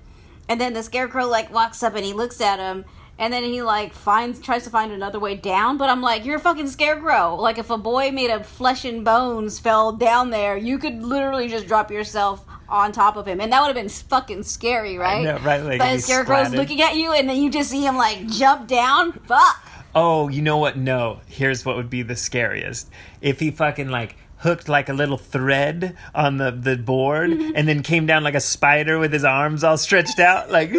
[0.48, 2.86] and then the scarecrow like walks up and he looks at him.
[3.20, 6.36] And then he like finds tries to find another way down, but I'm like, you're
[6.36, 7.36] a fucking scarecrow.
[7.36, 11.48] Like if a boy made of flesh and bones fell down there, you could literally
[11.48, 15.24] just drop yourself on top of him, and that would have been fucking scary, right?
[15.24, 16.58] know, right, like, but he'd the be scarecrow's splatted.
[16.58, 19.14] looking at you, and then you just see him like jump down.
[19.14, 19.64] Fuck.
[19.96, 20.78] Oh, you know what?
[20.78, 21.22] No.
[21.26, 22.90] Here's what would be the scariest.
[23.22, 27.52] If he fucking like hooked like a little thread on the, the board Mm-hmm.
[27.56, 30.70] and then came down like a spider with his arms all stretched out like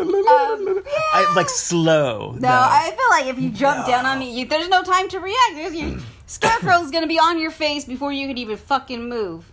[0.00, 2.32] I, like slow.
[2.38, 5.18] No, I feel like if you jump down on me, you, there's no time to
[5.20, 5.54] react.
[5.54, 9.50] There's your scarecrow's gonna be on your face before you could even fucking move.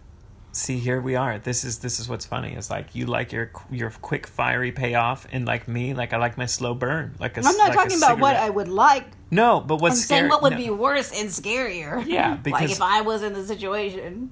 [0.52, 1.38] See, here we are.
[1.40, 2.54] This is this is what's funny.
[2.56, 6.38] Is like you like your your quick fiery payoff, and like me, like I like
[6.38, 7.16] my slow burn.
[7.20, 8.36] Like a, I'm not like talking about what.
[8.36, 9.06] I would like.
[9.36, 10.20] No, but what's I'm scary?
[10.22, 10.58] saying what would no.
[10.58, 11.94] be worse and scarier.
[12.06, 14.32] Yeah, like if I was in the situation.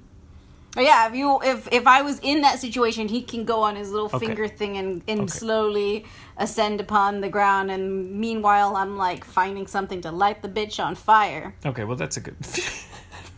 [0.74, 3.76] But yeah, if you if if I was in that situation, he can go on
[3.76, 4.26] his little Okay.
[4.26, 5.28] finger thing and and Okay.
[5.42, 6.04] slowly
[6.36, 7.84] ascend upon the ground, and
[8.24, 11.54] meanwhile I'm like finding something to light the bitch on fire.
[11.64, 12.36] Okay, well that's a good.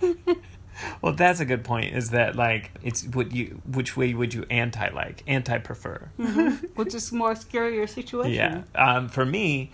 [1.02, 1.94] well, that's a good point.
[1.94, 6.08] Is that like it's what you which way would you anti like anti prefer?
[6.74, 8.32] Which is more scarier situation.
[8.32, 8.62] Yeah.
[8.74, 9.70] Um, for me,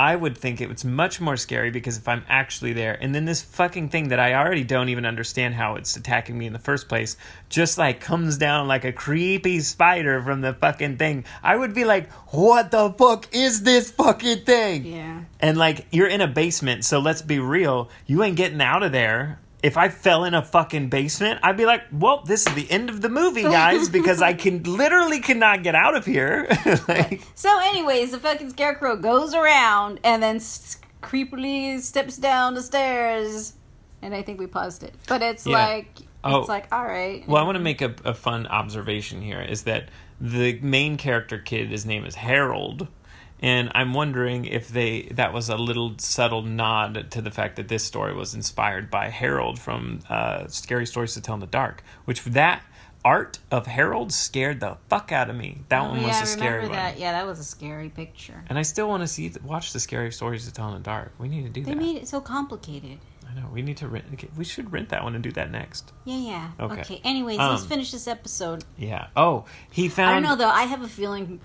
[0.00, 3.26] I would think it was much more scary because if I'm actually there, and then
[3.26, 6.58] this fucking thing that I already don't even understand how it's attacking me in the
[6.58, 7.18] first place,
[7.50, 11.84] just like comes down like a creepy spider from the fucking thing, I would be
[11.84, 14.86] like, what the fuck is this fucking thing?
[14.86, 15.24] Yeah.
[15.38, 18.92] And like, you're in a basement, so let's be real, you ain't getting out of
[18.92, 19.38] there.
[19.62, 22.88] If I fell in a fucking basement, I'd be like, well, this is the end
[22.88, 26.46] of the movie, guys, because I can literally cannot get out of here.
[26.88, 32.62] like, So, anyways, the fucking scarecrow goes around and then s- creepily steps down the
[32.62, 33.52] stairs.
[34.02, 35.58] And I think we paused it, but it's Yeah.
[35.58, 36.40] like Oh.
[36.40, 37.26] it's like all right.
[37.28, 39.88] Well, I want to make a, a fun observation here is that
[40.20, 42.88] the main character kid, his name is Harold,
[43.40, 47.68] and I'm wondering if they that was a little subtle nod to the fact that
[47.68, 51.82] this story was inspired by Harold from uh, Scary Stories to Tell in the Dark,
[52.04, 52.62] which that
[53.02, 55.62] art of Harold scared the fuck out of me.
[55.70, 56.76] That Oh, one was yeah, a I scary remember one.
[56.76, 56.98] that.
[56.98, 58.44] Yeah, that was a scary picture.
[58.50, 61.12] And I still want to see watch the Scary Stories to Tell in the Dark.
[61.18, 61.78] We need to do They that.
[61.80, 62.98] They made it so complicated.
[63.30, 63.48] I know.
[63.52, 64.04] We need to rent.
[64.36, 65.92] We should rent that one and do that next.
[66.04, 66.50] Yeah, yeah.
[66.58, 66.80] Okay.
[66.80, 67.00] Okay.
[67.04, 68.64] Anyways, let's Um, finish this episode.
[68.76, 69.06] Yeah.
[69.16, 70.10] Oh, he found.
[70.10, 70.50] I don't know though.
[70.52, 71.40] I have a feeling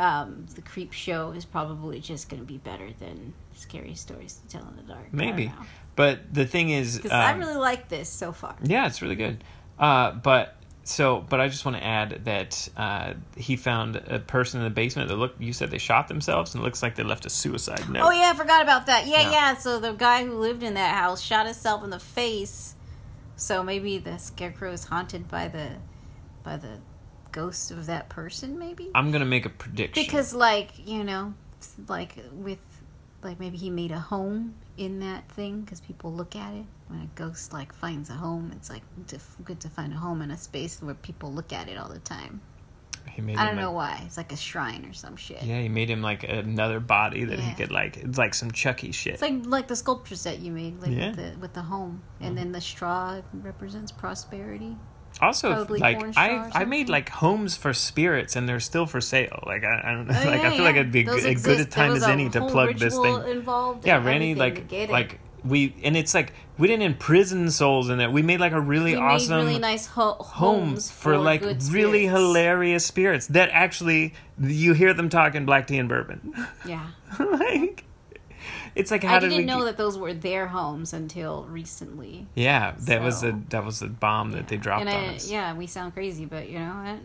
[0.00, 4.66] um, the Creepshow is probably just going to be better than Scary Stories to Tell
[4.68, 5.12] in the Dark.
[5.12, 5.52] Maybe.
[5.96, 8.56] But the thing is, Because I um, really like this so far.
[8.62, 9.44] yeah, it's really good.
[9.78, 14.60] Uh, but so, but I just want to add that uh, he found a person
[14.60, 15.40] in the basement that looked.
[15.40, 18.02] You said they shot themselves, and it looks like they left a suicide note.
[18.04, 19.06] Oh yeah, I forgot about that.
[19.06, 19.30] Yeah, Yeah.
[19.30, 22.74] yeah, So the guy who lived in that house shot himself in the face.
[23.36, 25.72] So maybe the scarecrow is haunted by the
[26.42, 26.78] by the
[27.32, 28.58] ghost of that person.
[28.58, 30.02] Maybe I'm gonna make a prediction.
[30.04, 31.34] because, like you know,
[31.88, 32.58] like with
[33.22, 37.00] like maybe he made a home in that thing because people look at it when
[37.00, 38.50] a ghost like finds a home.
[38.56, 41.68] It's like to, good to find a home in a space where people look at
[41.68, 42.40] it all the time.
[43.12, 44.02] he made I don't know why.
[44.06, 45.42] It's like a shrine or some shit.
[45.42, 47.98] Yeah, he made him like another body that he could like.
[47.98, 49.14] It's like some Chucky shit.
[49.14, 51.10] It's like like the sculptures that you made, like Yeah.
[51.10, 51.16] Mm-hmm.
[51.16, 54.76] with the with the home, and then the straw represents prosperity.
[55.20, 59.42] Also, probably like I I made like homes for spirits, and they're still for sale.
[59.46, 60.20] Like I, I don't oh, know.
[60.20, 62.28] Oh, like yeah, I feel like it'd be Those a good a time as any
[62.30, 63.44] to plug this thing.
[63.84, 64.92] Yeah, and Randy, like to get it.
[64.92, 68.10] like we and it's like we didn't imprison souls in it.
[68.12, 72.06] We made like a really we awesome really nice ho- homes homes for, like really
[72.06, 76.34] hilarious spirits that actually you hear them talking black tea and bourbon.
[76.66, 76.86] Yeah,
[77.18, 77.84] like
[78.74, 82.26] it's like how I did didn't know get- that those were their homes until recently.
[82.34, 85.30] Yeah, that was a that was a bomb that they dropped and on I, us.
[85.30, 86.98] yeah, we sound crazy, but you know what?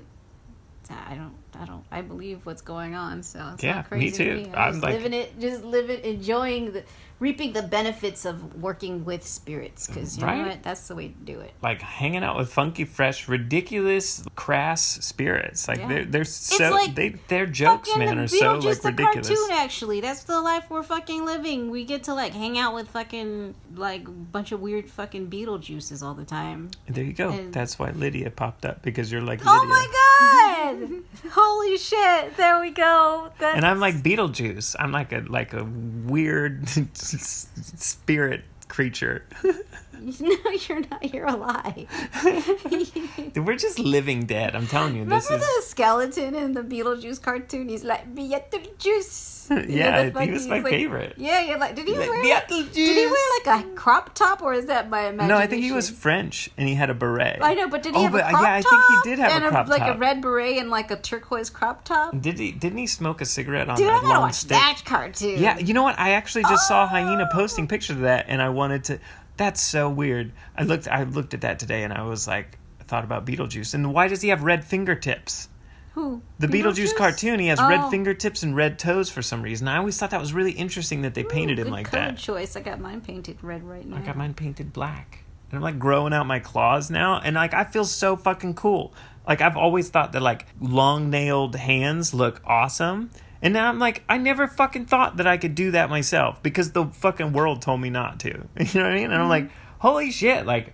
[0.87, 3.23] I don't, I don't, I believe what's going on.
[3.23, 4.35] So it's Yeah, not me crazy to too.
[4.35, 4.53] me.
[4.53, 6.83] I'm I'm just like- living it, just living, enjoying the,
[7.19, 9.87] reaping the benefits of working with spirits.
[9.87, 10.37] Because you Right.
[10.41, 10.63] know what?
[10.63, 11.53] That's the way to do it.
[11.61, 15.67] Like hanging out with funky, fresh, ridiculous, crass spirits.
[15.67, 15.87] Like Yeah.
[15.87, 19.27] they're they're so like they their jokes, man, are so like ridiculous.
[19.27, 22.89] cartoon actually that's the life we're fucking living we get to like hang out with
[22.89, 27.29] fucking like bunch of weird fucking beetlejuices all the time There you go.
[27.29, 29.63] And- That's why Lydia popped up because you're like oh Lydia.
[29.63, 34.75] oh my god holy shit there we go that's, And I'm like Beetlejuice.
[34.79, 36.67] I'm like a like a weird
[37.77, 39.23] spirit creature.
[40.19, 40.35] no
[40.67, 41.87] you're not you're alive
[43.35, 44.55] We're just living dead.
[44.55, 49.33] I'm telling you, this remember is the skeleton in the beetlejuice cartoon he's like beetlejuice
[49.49, 50.21] You know, yeah.
[50.25, 51.13] He was my like- favorite.
[51.17, 52.73] yeah yeah like did he Like, wear like, Beetlejuice.
[52.73, 55.63] did he wear like a crop top or is that my imagination No, I think
[55.63, 57.39] he was French and he had a beret.
[57.41, 59.19] I know, but did he Oh, have but, a crop yeah, I think he did
[59.19, 59.95] have and a crop like top.
[59.95, 62.19] a red beret and like a turquoise crop top.
[62.19, 62.51] Did he?
[62.51, 64.49] Didn't he smoke a cigarette on Dude, a I long watch stick?
[64.49, 65.39] that cartoon.
[65.39, 65.97] Yeah, you know what?
[65.99, 67.33] I actually just saw Hyena Oh.
[67.33, 68.99] posting pictures of that, and I wanted to.
[69.37, 70.31] That's so weird.
[70.57, 70.87] I looked.
[70.87, 74.07] I looked at that today, and I was like, I thought about Beetlejuice, and why
[74.07, 75.49] does he have red fingertips?
[75.93, 76.21] Who?
[76.39, 77.69] The Beetlejuice, cartoon, he has Oh.
[77.69, 79.67] red fingertips and red toes for some reason.
[79.69, 82.07] I always thought that was really interesting that they painted Ooh, him good like color
[82.07, 82.17] that.
[82.17, 82.55] choice.
[82.57, 83.97] I got mine painted red right now.
[83.97, 85.23] I got mine painted black.
[85.51, 87.21] And I'm like growing out my claws now.
[87.23, 88.93] And like I feel so fucking cool.
[89.25, 93.09] Like I've always thought that like long nailed hands look awesome.
[93.45, 96.71] And now I'm like, I never fucking thought that I could do that myself because
[96.71, 98.29] the fucking world told me not to.
[98.59, 99.11] You know what I mean?
[99.11, 100.73] And I'm like, holy shit, like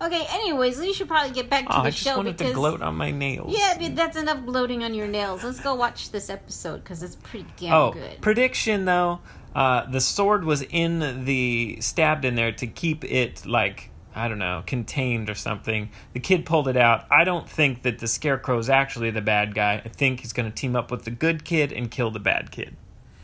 [0.00, 0.24] Okay.
[0.30, 2.56] Anyways, we should probably get back to oh, the I just show wanted because to
[2.56, 3.54] gloat on my nails.
[3.56, 5.44] yeah, but that's enough gloating on your nails.
[5.44, 8.20] Let's go watch this episode because it's pretty damn Oh, good.
[8.20, 9.20] prediction though,
[9.54, 14.38] uh, the sword was in the stabbed in there to keep it like I don't
[14.38, 15.90] know contained or something.
[16.12, 17.06] The kid pulled it out.
[17.10, 19.82] I don't think that the scarecrow is actually the bad guy.
[19.84, 22.50] I think he's going to team up with the good kid and kill the bad
[22.50, 22.76] kid.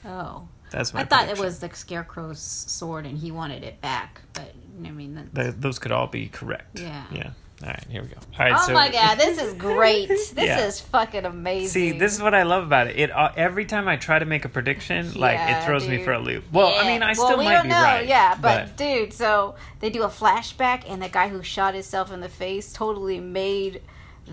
[0.05, 1.01] oh, That's my.
[1.01, 5.29] I thought it was the scarecrow's sword and he wanted it back, but I mean,
[5.33, 6.81] that's, those could all be correct.
[6.81, 7.05] Yeah.
[7.12, 7.31] Yeah.
[7.60, 8.16] All right, here we go.
[8.38, 10.06] All right, Oh so my god, this is great.
[10.08, 10.64] This Yeah.
[10.64, 11.68] is fucking amazing.
[11.68, 12.96] See, this is what I love about it.
[12.96, 16.12] It uh, every time I try to make a prediction, like it throws me for
[16.12, 16.44] a loop.
[16.52, 17.82] Well, I mean, I well, still we might don't be know.
[17.82, 18.06] right.
[18.06, 22.20] Yeah, but, dude, so they do a flashback, and the guy who shot himself in
[22.20, 23.82] the face totally made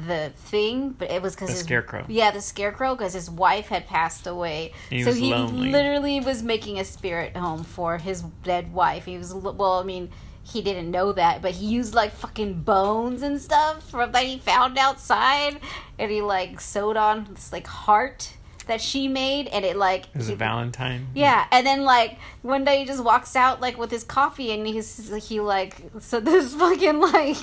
[0.08, 2.06] the thing, but it was because The his scarecrow.
[2.08, 4.74] Yeah, the scarecrow, because his wife had passed away.
[4.90, 5.72] He so he lonely.
[5.72, 9.06] literally was making a spirit home for his dead wife.
[9.06, 10.12] He was well, I mean.
[10.48, 14.38] He didn't know that, but he used like fucking bones and stuff from that he
[14.38, 15.60] found outside,
[15.98, 20.08] and he like sewed on this like heart that she made, and it like is
[20.14, 21.08] it was he- a Valentine.
[21.14, 24.66] yeah, and then like one day he just walks out like with his coffee, and
[24.68, 27.38] he's he like so this fucking like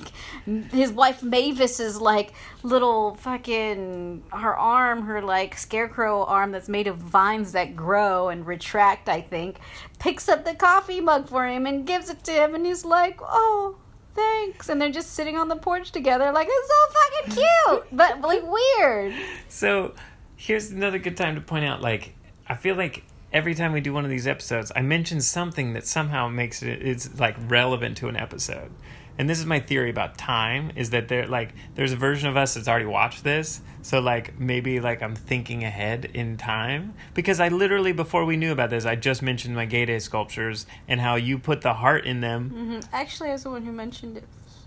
[0.72, 2.32] his wife Mavis is like
[2.62, 8.46] little fucking her arm, her like scarecrow arm that's made of vines that grow and
[8.46, 9.08] retract.
[9.08, 9.58] I think
[9.98, 13.18] picks up the coffee mug for him and gives it to him, and he's like,
[13.22, 13.76] oh.
[14.14, 18.20] Thanks, and they're just sitting on the porch together, like it's so fucking cute, but
[18.20, 19.14] like weird.
[19.48, 19.94] So
[20.42, 22.14] here's another good time to point out like
[22.48, 25.87] I feel like every time we do one of these episodes, I mention something that
[25.87, 28.72] somehow makes it it's like relevant to an episode.
[29.18, 32.37] And this is my theory about time is that there like there's a version of
[32.37, 33.61] us that's already watched this.
[33.83, 38.50] So like maybe like I'm thinking ahead in time because I literally before we knew
[38.50, 42.05] about this, I just mentioned my gay day sculptures and how you put the heart
[42.05, 42.50] in them.
[42.50, 42.94] Mm-hmm.
[42.94, 44.24] Actually, I was the one who mentioned it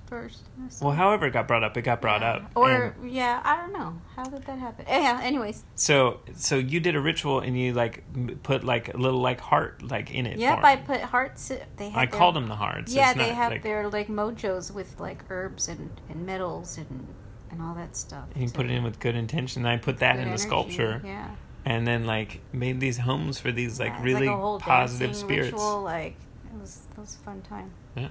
[0.08, 0.44] first.
[0.82, 2.50] Well, however it got brought up, it got brought up.
[2.56, 4.86] Or And- yeah, I don't know how did that happen.
[4.88, 5.20] Yeah.
[5.22, 8.04] Anyways, So so you did a ritual and you like
[8.44, 10.38] put like a little like heart like in it.
[10.40, 11.52] yep, I put hearts.
[11.78, 12.94] They have I their- called them the hearts.
[12.94, 17.08] Yeah, they have like, their like mojos with like herbs and and metals and
[17.52, 18.26] and all that stuff.
[18.34, 19.66] And you to- put it in with good intention.
[19.66, 21.30] And I put that in the sculpture, Yeah,
[21.66, 25.52] and then like made these homes for these like Yeah, really whole positive spirits.
[25.54, 26.16] Ritual, like
[26.54, 27.72] it was it was a fun time.
[27.96, 28.10] Yeah.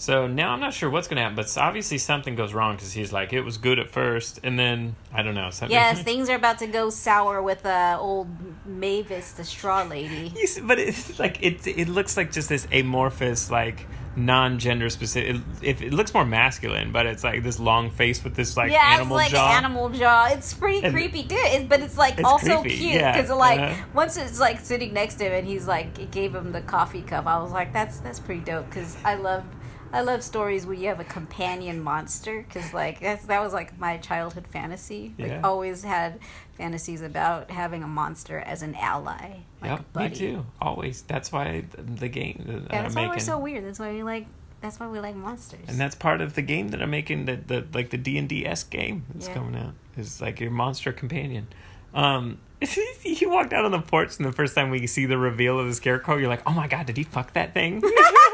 [0.00, 3.12] So now I'm not sure what's gonna happen, but obviously something goes wrong because he's
[3.12, 5.74] like it was good at first, and then I don't know something.
[5.76, 8.28] Yes, things are about to go sour with uh, old
[8.64, 10.30] Mavis, the straw lady.
[10.46, 11.66] See- but it's like it.
[11.66, 13.86] It looks like just this amorphous, like
[14.16, 15.36] non-gender specific.
[15.60, 18.72] It, it, it looks more masculine, but it's like this long face with this like
[18.72, 19.52] yeah, animal it's like jaw.
[19.52, 20.28] animal jaw.
[20.32, 21.38] It's pretty And- creepy, dude.
[21.40, 23.84] It, but it's like It's also creepy, cute yeah, because like uh-huh.
[23.92, 27.02] once it's like sitting next to him and he's like he gave him the coffee
[27.02, 27.26] cup.
[27.26, 29.44] I was like, that's that's pretty dope because I love.
[29.92, 33.78] I love stories where you have a companion monster because, like, that's, that was like
[33.78, 35.14] my childhood fantasy.
[35.18, 35.40] Like, Yeah.
[35.42, 36.20] always had
[36.54, 40.46] fantasies about having a monster as an ally, like a Yep, me too.
[40.60, 41.02] Always.
[41.02, 43.64] That's why the, game that Yeah, I'm that's why making, we're so weird.
[43.64, 44.26] That's why we like.
[44.60, 45.60] That's why we like monsters.
[45.68, 47.24] and that's part of the game that I'm making.
[47.24, 49.32] That the like the D and D s game that's Yeah.
[49.34, 51.48] coming out is like your monster companion.
[51.94, 52.38] Um,
[53.02, 55.66] you walked out on the porch, and the first time we see the reveal of
[55.66, 57.82] the scarecrow, you're like, "Oh my god, did he fuck that thing?"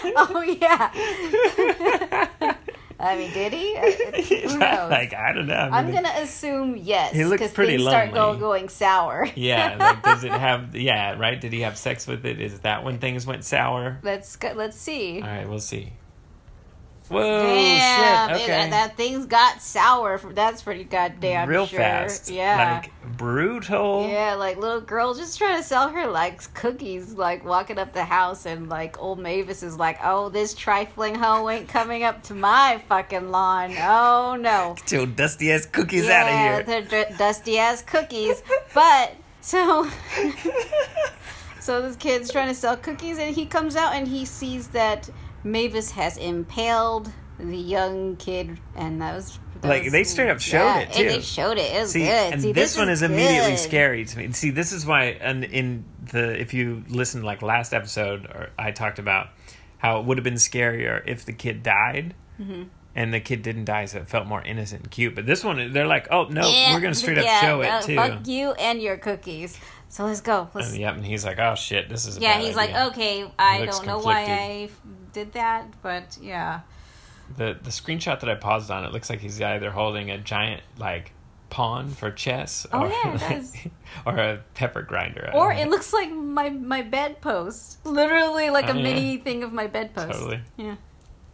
[0.16, 2.54] oh yeah.
[3.00, 3.76] I mean, did he?
[3.76, 4.90] Uh, Who knows?
[4.90, 5.54] like I don't know.
[5.54, 7.14] I I'm gonna assume yes.
[7.14, 9.28] He looks pretty things start go, going sour.
[9.36, 10.74] Yeah, like does it have?
[10.74, 11.40] Yeah, right.
[11.40, 12.40] Did he have sex with it?
[12.40, 14.00] Is that when things went sour?
[14.02, 15.20] let's go, let's see.
[15.22, 15.92] All right, we'll see.
[17.08, 18.36] Whoa, Damn, shit!
[18.36, 20.18] it- uh, Okay, that things got sour.
[20.18, 21.78] That's pretty goddamn real sure.
[21.78, 22.30] fast.
[22.30, 22.80] Yeah.
[22.82, 24.06] like brutal.
[24.08, 28.04] yeah, like little girl just trying to sell her like cookies, like walking up the
[28.04, 32.34] house, and like old Mavis is like, "Oh, this trifling hoe ain't coming up to
[32.34, 33.74] my fucking lawn.
[33.78, 36.80] Oh no, Get your dusty ass cookies yeah, out of here.
[36.82, 38.42] they're d- dusty ass cookies."
[38.74, 39.88] But so,
[41.60, 45.08] so this kid's trying to sell cookies, and he comes out and he sees that
[45.44, 49.38] Mavis has impaled the young kid, and that was.
[49.62, 51.04] that Like, was- they straight up showed yeah, it, and too.
[51.08, 51.74] They showed it.
[51.74, 52.32] It was See, good.
[52.32, 53.58] and See, this, one is, immediately good.
[53.58, 54.32] scary to me.
[54.32, 58.72] See, this is why, and in the if you listen like last episode, or I
[58.72, 59.28] talked about
[59.78, 62.64] how it would have been scarier if the kid died, Mm-hmm.
[62.94, 65.14] and the kid didn't die, so it felt more innocent and cute.
[65.16, 67.78] But this one, they're like, oh no, Yeah, we're gonna straight up yeah, show uh,
[67.80, 67.96] it too.
[67.96, 69.58] Fuck you and your cookies.
[69.88, 70.48] So let's go.
[70.54, 72.74] Let's, And, yep, and he's like, oh shit, this is a yeah, he's idea.
[72.74, 74.68] like, okay, I don't know why I
[75.24, 76.60] did that, but yeah.
[77.36, 80.62] The the screenshot that I paused on, it looks like he's either holding a giant
[80.78, 81.12] like
[81.50, 83.56] pawn for chess, Oh, or, yeah, it does.
[84.06, 85.30] or a pepper grinder.
[85.34, 85.60] Or know.
[85.60, 88.82] it looks like my my bedpost, literally like Oh, a yeah.
[88.82, 90.12] mini thing of my bedpost.
[90.12, 90.40] Totally.
[90.56, 90.76] Yeah.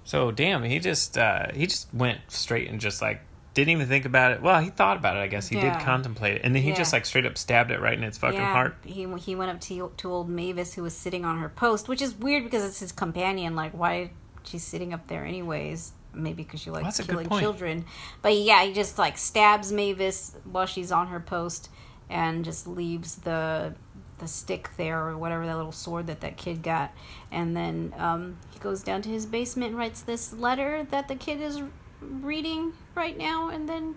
[0.04, 3.20] So damn, he just uh, he just went straight and just like
[3.54, 4.42] didn't even think about it.
[4.42, 5.20] Well, he thought about it.
[5.20, 5.78] I guess he Yeah.
[5.78, 6.74] did contemplate it, and then he Yeah.
[6.76, 8.52] just like straight up stabbed it right in its fucking yeah.
[8.52, 8.76] heart.
[8.84, 12.02] He he went up to to old Mavis who was sitting on her post, which
[12.02, 13.54] is weird because it's his companion.
[13.56, 14.10] Like, why
[14.42, 15.92] she's sitting up there anyways?
[16.12, 17.84] Maybe because she likes good killing children.
[18.22, 21.70] But yeah, he just like stabs Mavis while she's on her post,
[22.10, 23.74] and just leaves the
[24.18, 26.92] the stick there or whatever that little sword that that kid got,
[27.32, 31.16] and then um, he goes down to his basement and writes this letter that the
[31.16, 31.62] kid is
[32.00, 33.94] reading right now and then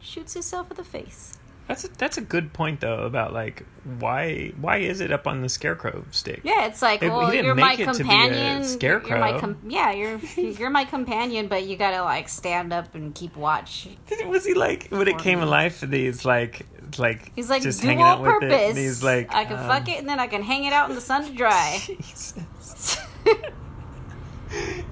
[0.00, 1.38] shoots himself in the face.
[1.68, 3.64] That's a, that's a good point though about like
[4.00, 6.40] why why is it up on the scarecrow stick?
[6.42, 8.64] Yeah, it's like, It- well, you're my make it to be a companion.
[8.64, 9.10] scarecrow.
[9.10, 13.14] You're my com- yeah, you're you're my companion, but you gotta like stand up and
[13.14, 13.88] keep watch.
[14.26, 15.44] Was he like when it came me.
[15.44, 15.80] alive?
[15.88, 16.66] He's like
[16.98, 18.52] like He's like just dual hanging out with purpose.
[18.52, 18.68] it.
[18.70, 20.88] And he's like I can um, fuck it and then I can hang it out
[20.90, 21.78] in the sun to dry.
[21.86, 22.98] Jesus.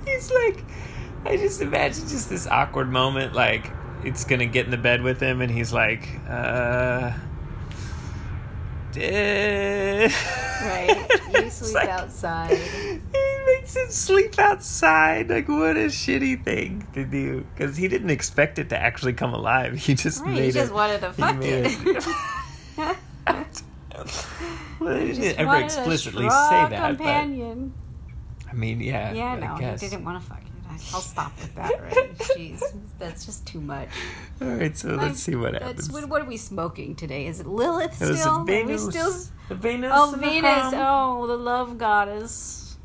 [0.06, 0.64] he's like
[1.24, 3.70] I just imagine just this awkward moment like
[4.04, 7.12] it's gonna get in the bed with him and he's like uh
[8.96, 10.08] eh.
[10.62, 11.08] right.
[11.32, 12.56] You sleep like- outside.
[12.56, 13.00] He
[13.46, 15.28] makes him sleep outside.
[15.30, 17.46] Like, what a shitty thing to do.
[17.54, 19.74] Because he didn't expect it to actually come alive.
[19.74, 20.74] He just Right, made he just it.
[20.74, 22.06] wanted to fuck it.
[24.80, 26.96] well, he Just didn't ever explicitly say that.
[26.96, 27.72] companion.
[28.44, 29.12] But, I mean, yeah.
[29.12, 30.40] Yeah, I no, he didn't want to fuck
[30.92, 32.18] I'll stop with that Right?
[32.18, 32.62] Jeez,
[32.98, 33.88] that's just too much.
[34.40, 35.90] All right, so let's see what happens.
[35.90, 37.26] what, what are we smoking today?
[37.26, 38.36] Is it Lilith it was still?
[38.36, 39.14] a Are we still?
[39.50, 39.92] a Venus.
[39.94, 40.70] Oh, Venus!
[40.70, 40.74] Chrome.
[40.74, 42.78] Oh, the love goddess.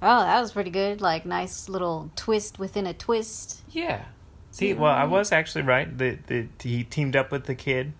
[0.00, 1.00] Oh, that was pretty good.
[1.00, 3.62] Like nice little twist within a twist.
[3.70, 4.04] Yeah.
[4.50, 5.96] See, well, I was actually right.
[5.98, 7.92] That that he teamed up with the kid.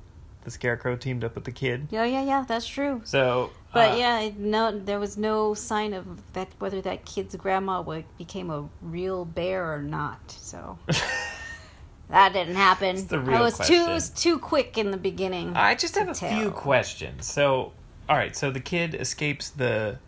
[0.44, 1.88] The scarecrow teamed up with the kid.
[1.90, 2.44] Yeah, yeah, yeah.
[2.46, 3.02] That's true.
[3.04, 7.82] So, But uh, yeah, no, there was no sign of that whether that kid's grandma
[7.82, 10.30] would, became a real bear or not.
[10.30, 10.78] So
[12.08, 12.96] that didn't happen.
[12.96, 13.90] It's the real I was too question.
[13.90, 15.54] it was too quick in the beginning.
[15.54, 17.26] I just have a to few questions.
[17.26, 17.72] So,
[18.08, 19.98] all right, so the kid escapes the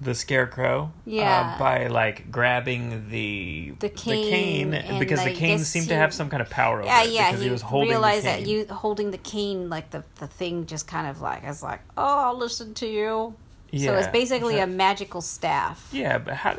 [0.00, 1.54] the scarecrow Yeah.
[1.54, 6.28] uh, by like grabbing the The cane, cane because the cane seemed to have some
[6.28, 7.28] kind of power over yeah, it yeah.
[7.30, 8.42] because He, he was holding realized the cane.
[8.44, 11.62] that you holding the cane, like the the thing, just kind of like I was
[11.62, 13.34] like, oh, I'll listen to you.
[13.70, 15.88] yeah, So it's basically a magical staff.
[15.92, 16.58] yeah, but how?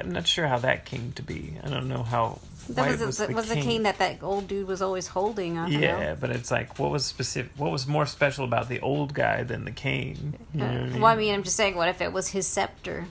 [0.00, 1.54] I'm not sure how that came to be.
[1.62, 2.40] I don't know how.
[2.68, 5.06] That was, it was, the, the was the cane that that old dude was always
[5.08, 5.58] holding.
[5.58, 6.16] I don't Yeah, know.
[6.20, 7.52] but it's like what was specific?
[7.56, 10.34] What was more special about the old guy than the cane?
[10.52, 10.92] You know I mean?
[10.94, 13.06] Uh, Well, I mean, I'm just saying, what if it was his scepter?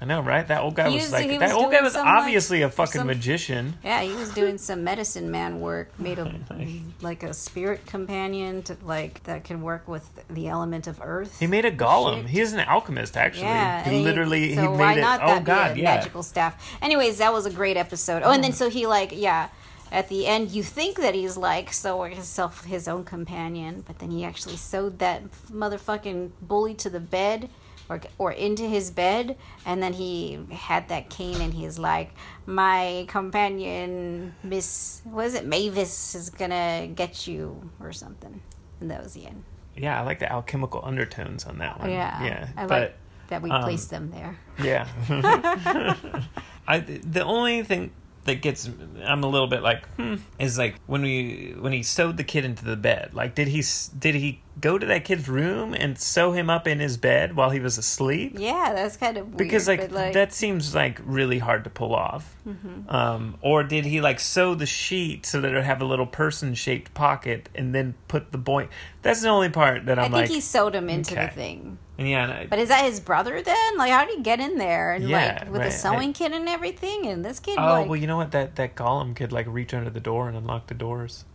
[0.00, 0.46] I know, right?
[0.46, 2.14] That old guy He was, was- like he that was old guy was some, like,
[2.20, 3.74] obviously a fucking some- magician.
[3.82, 6.32] Yeah, he was doing some medicine man work, made a
[7.00, 11.40] like a spirit companion to like that can work with the element of earth.
[11.40, 12.22] He made a golem.
[12.22, 12.30] Shit.
[12.30, 13.46] He's an alchemist, actually.
[13.46, 15.04] Yeah, he literally so he made it.
[15.22, 15.96] oh God, yeah.
[15.96, 16.76] magical staff?
[16.80, 18.22] Anyways, that was a great episode.
[18.24, 19.48] Oh, and then so he like yeah.
[19.90, 24.10] At the end, you think that he's like so himself his own companion, but then
[24.10, 27.48] he actually sewed that motherfucking bully to the bed,
[27.88, 32.14] or or into his bed, and then he had that cane, and he's like,
[32.46, 38.40] "My companion, Miss, what is it, Mavis, is gonna get you or something,"
[38.80, 39.44] and that was the end.
[39.76, 41.90] Yeah, I like the alchemical undertones on that one.
[41.90, 42.96] Yeah, yeah, I but like
[43.28, 44.38] that we um, placed them there.
[44.62, 44.86] yeah.
[46.68, 47.92] I the only thing
[48.24, 48.68] that gets
[49.04, 52.44] I'm a little bit like hmm, is like when we when he sewed the kid
[52.44, 53.10] into the bed.
[53.14, 53.64] Like, did he
[53.98, 57.50] did he go to that kid's room and sew him up in his bed while
[57.50, 58.36] he was asleep?
[58.38, 59.36] Yeah, that's kind of weird.
[59.38, 62.88] because like, but, that seems like really hard to pull off Mm-hmm.
[62.88, 66.06] um, or did he like sew the sheet so that it would have a little
[66.06, 68.68] person shaped pocket and then put the boy
[69.02, 71.76] that's the only part that I i'm think like he sewed him into the thing.
[71.98, 73.76] yeah and I- But is that his brother then?
[73.76, 75.68] Like, how did he get in there and Yeah, like with right.
[75.68, 77.06] a sewing kit and everything?
[77.06, 79.74] And this kid, oh like, well you know what that that golem could like reach
[79.74, 81.26] under the door and unlock the doors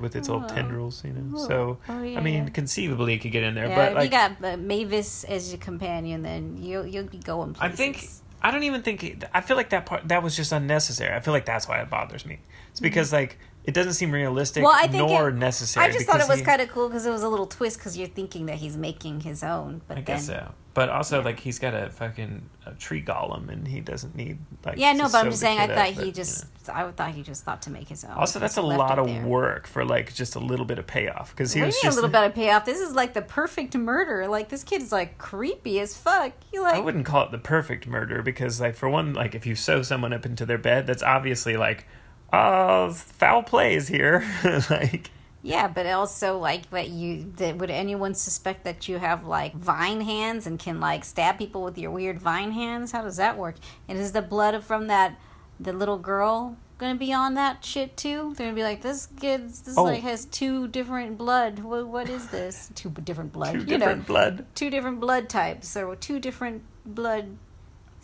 [0.00, 0.48] with its little Oh.
[0.54, 2.48] tendrils you know so Oh, yeah, i mean yeah.
[2.50, 5.50] conceivably it could get in there yeah, but if like you got uh, Mavis as
[5.52, 7.76] your companion, then you'll you'll be going I places.
[7.78, 8.08] think
[8.44, 11.14] I don't even think it, I feel like that part that was just unnecessary.
[11.14, 12.40] I feel like that's why it bothers me.
[12.72, 14.66] It's because like it doesn't seem realistic Mm-hmm.
[14.72, 15.86] Well, I think nor it- necessary.
[15.86, 17.96] I just thought it was kind of cool because it was a little twist because
[17.96, 20.52] you're thinking that he's making his own, but I then guess so.
[20.74, 24.78] But also like he's got a fucking a tree golem and he doesn't need like
[24.78, 27.10] yeah, no, but I'm just saying I thought up, he but, just you I thought
[27.12, 28.10] he just thought to make his own.
[28.12, 28.16] know.
[28.18, 29.26] Also, that's a lot of there.
[29.26, 32.10] work for like just a little bit of payoff because he was just a little
[32.10, 32.64] bit of payoff?
[32.64, 34.28] This is like the perfect murder.
[34.28, 36.32] Like this kid's like creepy as fuck.
[36.52, 39.46] You like I wouldn't call it the perfect murder because, like, for one, like if
[39.46, 41.86] you sew someone up into their bed, that's obviously like,
[42.32, 44.24] oh, foul play is here.
[44.70, 45.10] like,
[45.42, 50.00] Yeah, but also like that you that would anyone suspect that you have like vine
[50.00, 52.92] hands and can like stab people with your weird vine hands?
[52.92, 53.56] How does that work?
[53.88, 55.18] And is the blood from that
[55.58, 58.34] the little girl gonna be on that shit too?
[58.36, 59.82] They're gonna be like this kid this Oh.
[59.84, 61.58] like has two different blood.
[61.60, 62.70] What what is this?
[62.76, 63.52] Two different blood.
[63.54, 64.46] two you different know, blood.
[64.54, 67.36] two different blood types or two different blood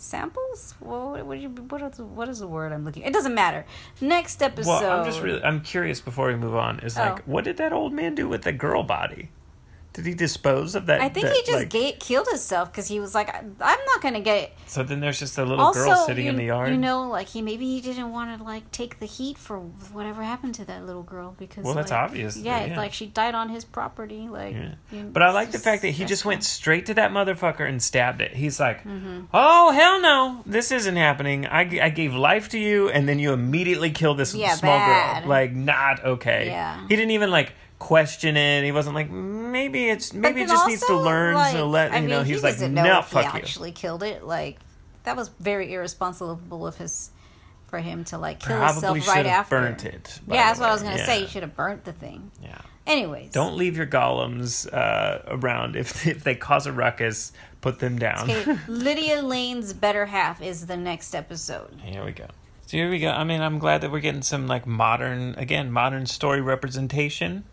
[0.00, 0.74] samples.
[0.80, 3.02] What what, you, what, is, what is the word I'm looking?
[3.02, 3.64] It doesn't matter.
[4.00, 4.70] Next episode.
[4.70, 6.80] Well, I'm just really, I'm curious before we move on.
[6.80, 7.22] Is like, Oh.
[7.26, 9.30] what did that old man do with the girl body?
[9.98, 11.00] Did he dispose of that?
[11.00, 13.84] I think that, he just like- ga- killed himself because he was like, "I- "I'm
[13.84, 16.44] not gonna get." So then there's just a little Also, girl sitting you, in the
[16.44, 16.70] yard.
[16.70, 20.22] you know, like he maybe he didn't want to like take the heat for whatever
[20.22, 21.64] happened to that little girl because.
[21.64, 22.64] Well, that's obvious, Yeah, yeah.
[22.66, 24.28] it's like she died on his property.
[24.28, 24.74] Like, Yeah.
[24.92, 27.82] you- But I like the fact that he just went straight to that motherfucker and
[27.82, 28.36] stabbed it.
[28.36, 29.22] He's like, Mm-hmm.
[29.34, 31.44] "Oh hell no, this isn't happening.
[31.46, 35.22] I, I gave life to you, and then you immediately killed this Yeah, small bad.
[35.24, 35.28] girl.
[35.30, 36.46] Like, not okay.
[36.46, 36.78] Yeah.
[36.88, 38.64] He didn't even like question it.
[38.64, 39.08] He wasn't like,
[39.58, 42.18] maybe it's maybe it just needs to also, learn like, to let I you know.
[42.18, 43.42] mean, He's he like, know no, if fuck he you.
[43.42, 44.24] actually killed it.
[44.24, 44.58] Like
[45.04, 47.10] that was very irresponsible of his
[47.66, 49.60] for him to like kill Probably himself right after.
[49.60, 50.20] burnt it.
[50.26, 51.16] Yeah, that's what I was gonna say.
[51.16, 51.22] Yeah.
[51.22, 52.30] You should have burnt the thing.
[52.42, 52.58] Yeah.
[52.86, 55.76] Anyways, Don't leave your golems uh, around.
[55.76, 58.30] If if they cause a ruckus, put them down.
[58.30, 61.74] Okay, Lydia Layne's better half is the next episode.
[61.82, 62.26] Here we go.
[62.66, 63.08] So here we go.
[63.10, 67.44] I mean, I'm glad that we're getting some like modern, again, modern story representation.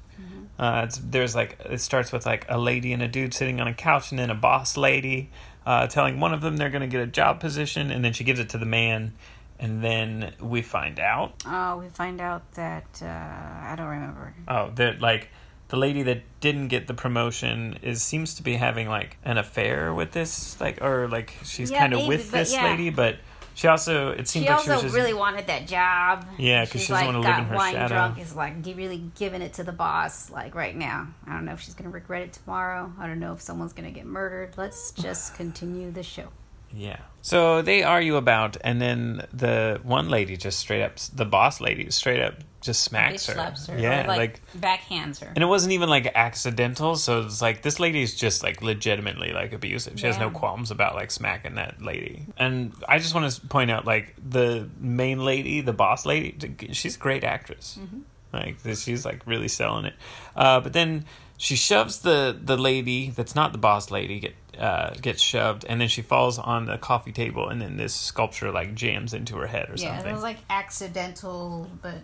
[0.58, 3.68] Uh, it's, there's like it starts with like a lady and a dude sitting on
[3.68, 5.30] a couch, and then a boss lady
[5.66, 8.24] uh, telling one of them they're going to get a job position, and then she
[8.24, 9.14] gives it to the man,
[9.60, 14.34] and then we find out Oh, we find out that uh, I don't remember.
[14.48, 15.30] oh that like
[15.68, 19.94] the lady that didn't get the promotion is seems to be having like an affair
[19.94, 22.64] with this like or like she's Yeah, kind of with this yeah.
[22.66, 23.18] lady, but
[23.56, 26.28] she also it seems She like she also just really wanted that job.
[26.38, 27.96] Yeah, 'cause She's she doesn't like wanna live got in her wine shadow.
[27.96, 28.20] drunk.
[28.20, 30.30] Is like really giving it to the boss.
[30.30, 32.92] Like right now, I don't know if she's gonna regret it tomorrow.
[33.00, 34.54] I don't know if someone's gonna get murdered.
[34.58, 36.28] Let's just continue the show.
[36.74, 36.98] Yeah.
[37.22, 41.90] So they argue about, and then the one lady just straight up, the boss lady
[41.90, 42.36] straight up
[42.66, 43.34] just smacks her.
[43.34, 43.78] slaps her.
[43.78, 45.28] Yeah, like, like, backhands her.
[45.28, 46.96] and it wasn't even like accidental.
[46.96, 50.00] So it's like this lady is just like legitimately like abusive.
[50.00, 52.26] She has no qualms about like smacking that lady.
[52.38, 56.96] And I just want to point out like the main lady, the boss lady, she's
[56.96, 57.78] a great actress.
[57.80, 58.00] Mm-hmm.
[58.34, 59.94] Like this, she's like really selling it.
[60.36, 61.06] Uh, but then
[61.38, 65.82] she shoves the the lady that's not the boss lady get uh, gets shoved, and
[65.82, 69.48] then she falls on the coffee table, and then this sculpture like jams into her
[69.48, 70.12] head or yeah, something.
[70.12, 71.96] it was like accidental, but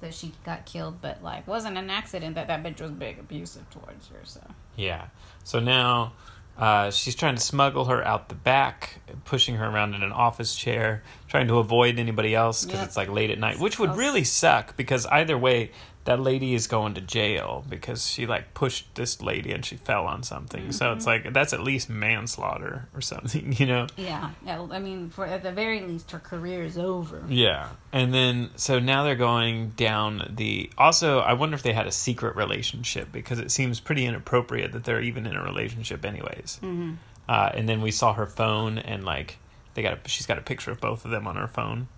[0.00, 1.00] that she got killed.
[1.00, 4.20] But like, wasn't an accident that that bitch was big abusive towards her.
[4.24, 4.40] So
[4.76, 5.06] Yeah.
[5.44, 6.12] So now
[6.58, 10.54] uh, she's trying to smuggle her out the back, pushing her around in an office
[10.54, 12.88] chair, trying to avoid anybody else because Yep.
[12.88, 15.70] it's like late at night, which would really suck because either way,
[16.04, 20.06] that lady is going to jail because she like pushed this lady and she fell
[20.06, 20.72] on something.
[20.72, 20.96] So Mm-hmm.
[20.96, 23.86] it's like that's at least manslaughter or something, you know?
[23.96, 27.22] yeah, yeah, I mean, for at the very least, her career is over.
[27.28, 27.68] Yeah.
[27.92, 30.70] And then, so now they're going down the.
[30.78, 34.84] Also, I wonder if they had a secret relationship because it seems pretty inappropriate that
[34.84, 36.60] they're even in a relationship, anyways.
[36.62, 36.92] Mm-hmm.
[37.28, 39.38] Uh, and then we saw her phone, and like,
[39.74, 41.88] they got a, she's got a picture of both of them on her phone.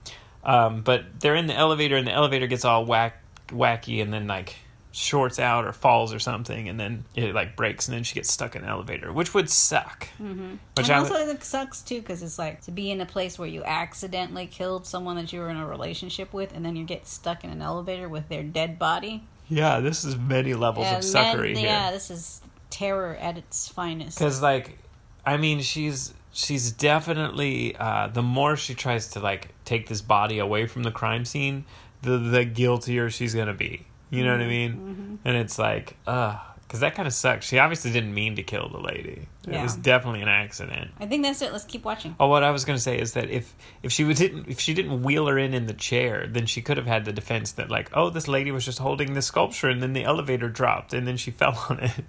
[0.44, 3.21] Um, but they're in the elevator, and the elevator gets all whack,
[3.52, 4.56] wacky, and then like
[4.94, 8.30] shorts out or falls or something, and then it like breaks, and then she gets
[8.30, 10.08] stuck in the elevator, which would suck.
[10.20, 10.56] Mm-hmm.
[10.76, 13.38] Which and I also, would- sucks too because it's like to be in a place
[13.38, 16.84] where you accidentally killed someone that you were in a relationship with, and then you
[16.84, 19.24] get stuck in an elevator with their dead body.
[19.48, 21.66] yeah, this is many levels of And suckery here.
[21.66, 22.40] yeah, this is
[22.70, 24.16] terror at its finest.
[24.18, 24.78] because like
[25.26, 30.38] i mean she's she's definitely uh the more she tries to like take this body
[30.38, 31.66] away from the crime scene
[32.02, 33.86] the the guiltier she's gonna be.
[34.10, 35.18] You know what i mean?
[35.24, 37.46] And it's like uh because that kind of sucks.
[37.46, 39.62] She obviously didn't mean to kill the lady it Yeah.
[39.62, 41.52] was definitely an accident I think that's it.
[41.52, 42.14] Let's keep watching.
[42.20, 44.74] Oh, what I was going to say is that if if she didn't if she
[44.74, 47.70] didn't wheel her in in the chair, then she could have had the defense that
[47.70, 51.06] like, oh, this lady was just holding the sculpture, and then the elevator dropped, and
[51.08, 52.04] then she fell on it.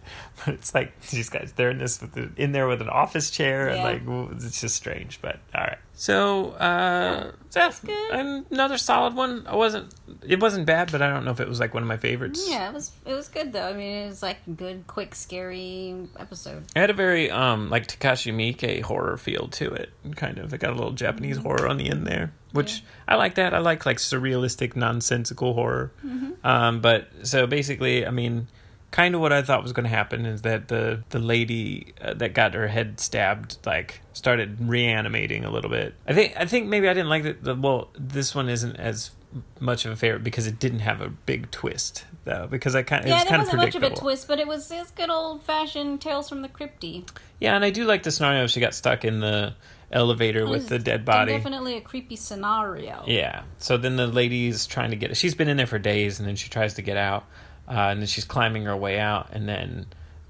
[0.45, 3.31] But it's like these guys, they're in this with the, in there with an office
[3.31, 4.01] chair, and like
[4.35, 5.19] it's just strange.
[5.21, 8.45] But all right, so uh, That's yeah, good.
[8.51, 9.45] another solid one.
[9.47, 9.93] I wasn't
[10.27, 12.45] it wasn't bad, but I don't know if it was like one of my favorites.
[12.49, 13.67] Yeah, it was it was good though.
[13.67, 16.63] I mean, it was like good, quick, scary episode.
[16.75, 20.53] I had a very um like Takashi Miike horror feel to it, kind of.
[20.53, 23.53] It got a little Japanese horror on the end there, which I like that.
[23.53, 25.91] I like like surrealistic, nonsensical horror.
[26.05, 26.31] Mm-hmm.
[26.45, 28.47] Um, but so basically, I mean,
[28.91, 32.13] kind of what I thought was going to happen is that the the lady uh,
[32.13, 35.95] that got her head stabbed like started reanimating a little bit.
[36.07, 37.43] I think I think maybe I didn't like that.
[37.43, 37.89] the well.
[37.97, 39.11] This one isn't as
[39.59, 43.05] much of a favorite because it didn't have a big twist though because I kind
[43.05, 44.79] it yeah, was there kind of wasn't much of a twist, but it was it
[44.79, 47.07] was good old fashioned Tales from the Crypty.
[47.39, 48.47] Yeah, and I do like the scenario.
[48.47, 49.53] She got stuck in the
[49.91, 51.33] elevator with the dead body.
[51.33, 53.03] Definitely a creepy scenario.
[53.05, 53.43] Yeah.
[53.57, 55.15] So then the lady's trying to get.
[55.17, 57.25] She's been in there for days, and then she tries to get out,
[57.67, 59.85] uh, and then she's climbing her way out, and then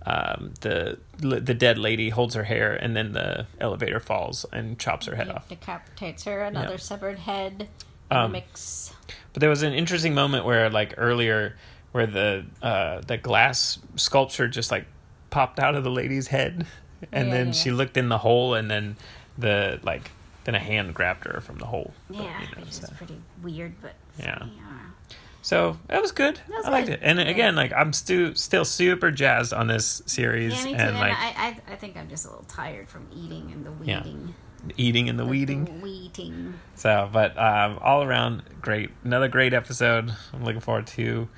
[0.06, 5.06] um, the the dead lady holds her hair, and then the elevator falls and chops
[5.06, 5.48] her head It off.
[5.48, 6.42] decapitates her.
[6.44, 6.78] Another Yeah.
[6.78, 7.70] severed head.
[8.16, 8.94] Um, mix.
[9.34, 11.56] But there was an interesting moment where, like earlier,
[11.92, 14.86] where the uh, the glass sculpture just like
[15.30, 16.66] popped out of the lady's head,
[17.12, 18.96] and Yeah, then yeah, she looked in the hole, and then
[19.38, 20.12] the like
[20.44, 21.94] then a hand grabbed her from the hole.
[22.10, 24.38] But, Yeah, you know, which is pretty weird, but Yeah.
[24.40, 24.60] funny.
[25.42, 26.40] So that was good.
[26.48, 26.94] was I liked good.
[26.96, 27.00] it.
[27.02, 27.26] And Yeah.
[27.26, 31.74] again, like I'm stu- still super jazzed on this series Yeah, and like I, I,
[31.74, 34.36] I think I'm just a little tired from eating and the weeding.
[34.78, 35.82] Eating and the weeding.
[35.82, 36.56] Weeding.
[36.76, 38.92] So, but um, all around great.
[39.04, 40.14] Another great episode.
[40.34, 41.30] I'm looking forward to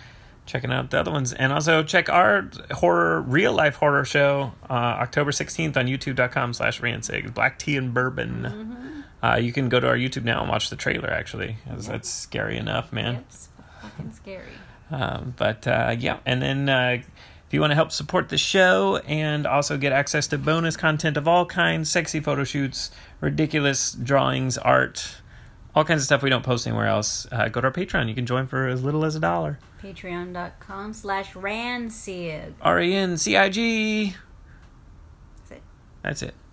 [0.45, 4.73] checking out the other ones, and also check our horror, real life horror show, uh,
[4.73, 8.43] October 16th on YouTube.com/slash Rancig Black Tea and Bourbon.
[8.43, 9.01] Mm-hmm.
[9.25, 11.09] Uh, you can go to our YouTube now and watch the trailer.
[11.09, 13.15] Actually, that's scary enough, man.
[13.15, 13.49] It's
[13.81, 14.51] fucking scary.
[14.91, 17.01] Um, but uh, yeah, and then uh,
[17.47, 21.17] if you want to help support the show and also get access to bonus content
[21.17, 22.91] of all kinds, sexy photo shoots,
[23.21, 25.17] ridiculous drawings, art,
[25.75, 28.07] all kinds of stuff we don't post anywhere else, uh, go to our Patreon.
[28.07, 29.59] You can join for as little as a dollar.
[29.81, 32.53] Patreon.com slash rancig.
[32.61, 34.15] R A N C I G.
[35.37, 35.61] That's it.
[36.01, 36.35] That's it.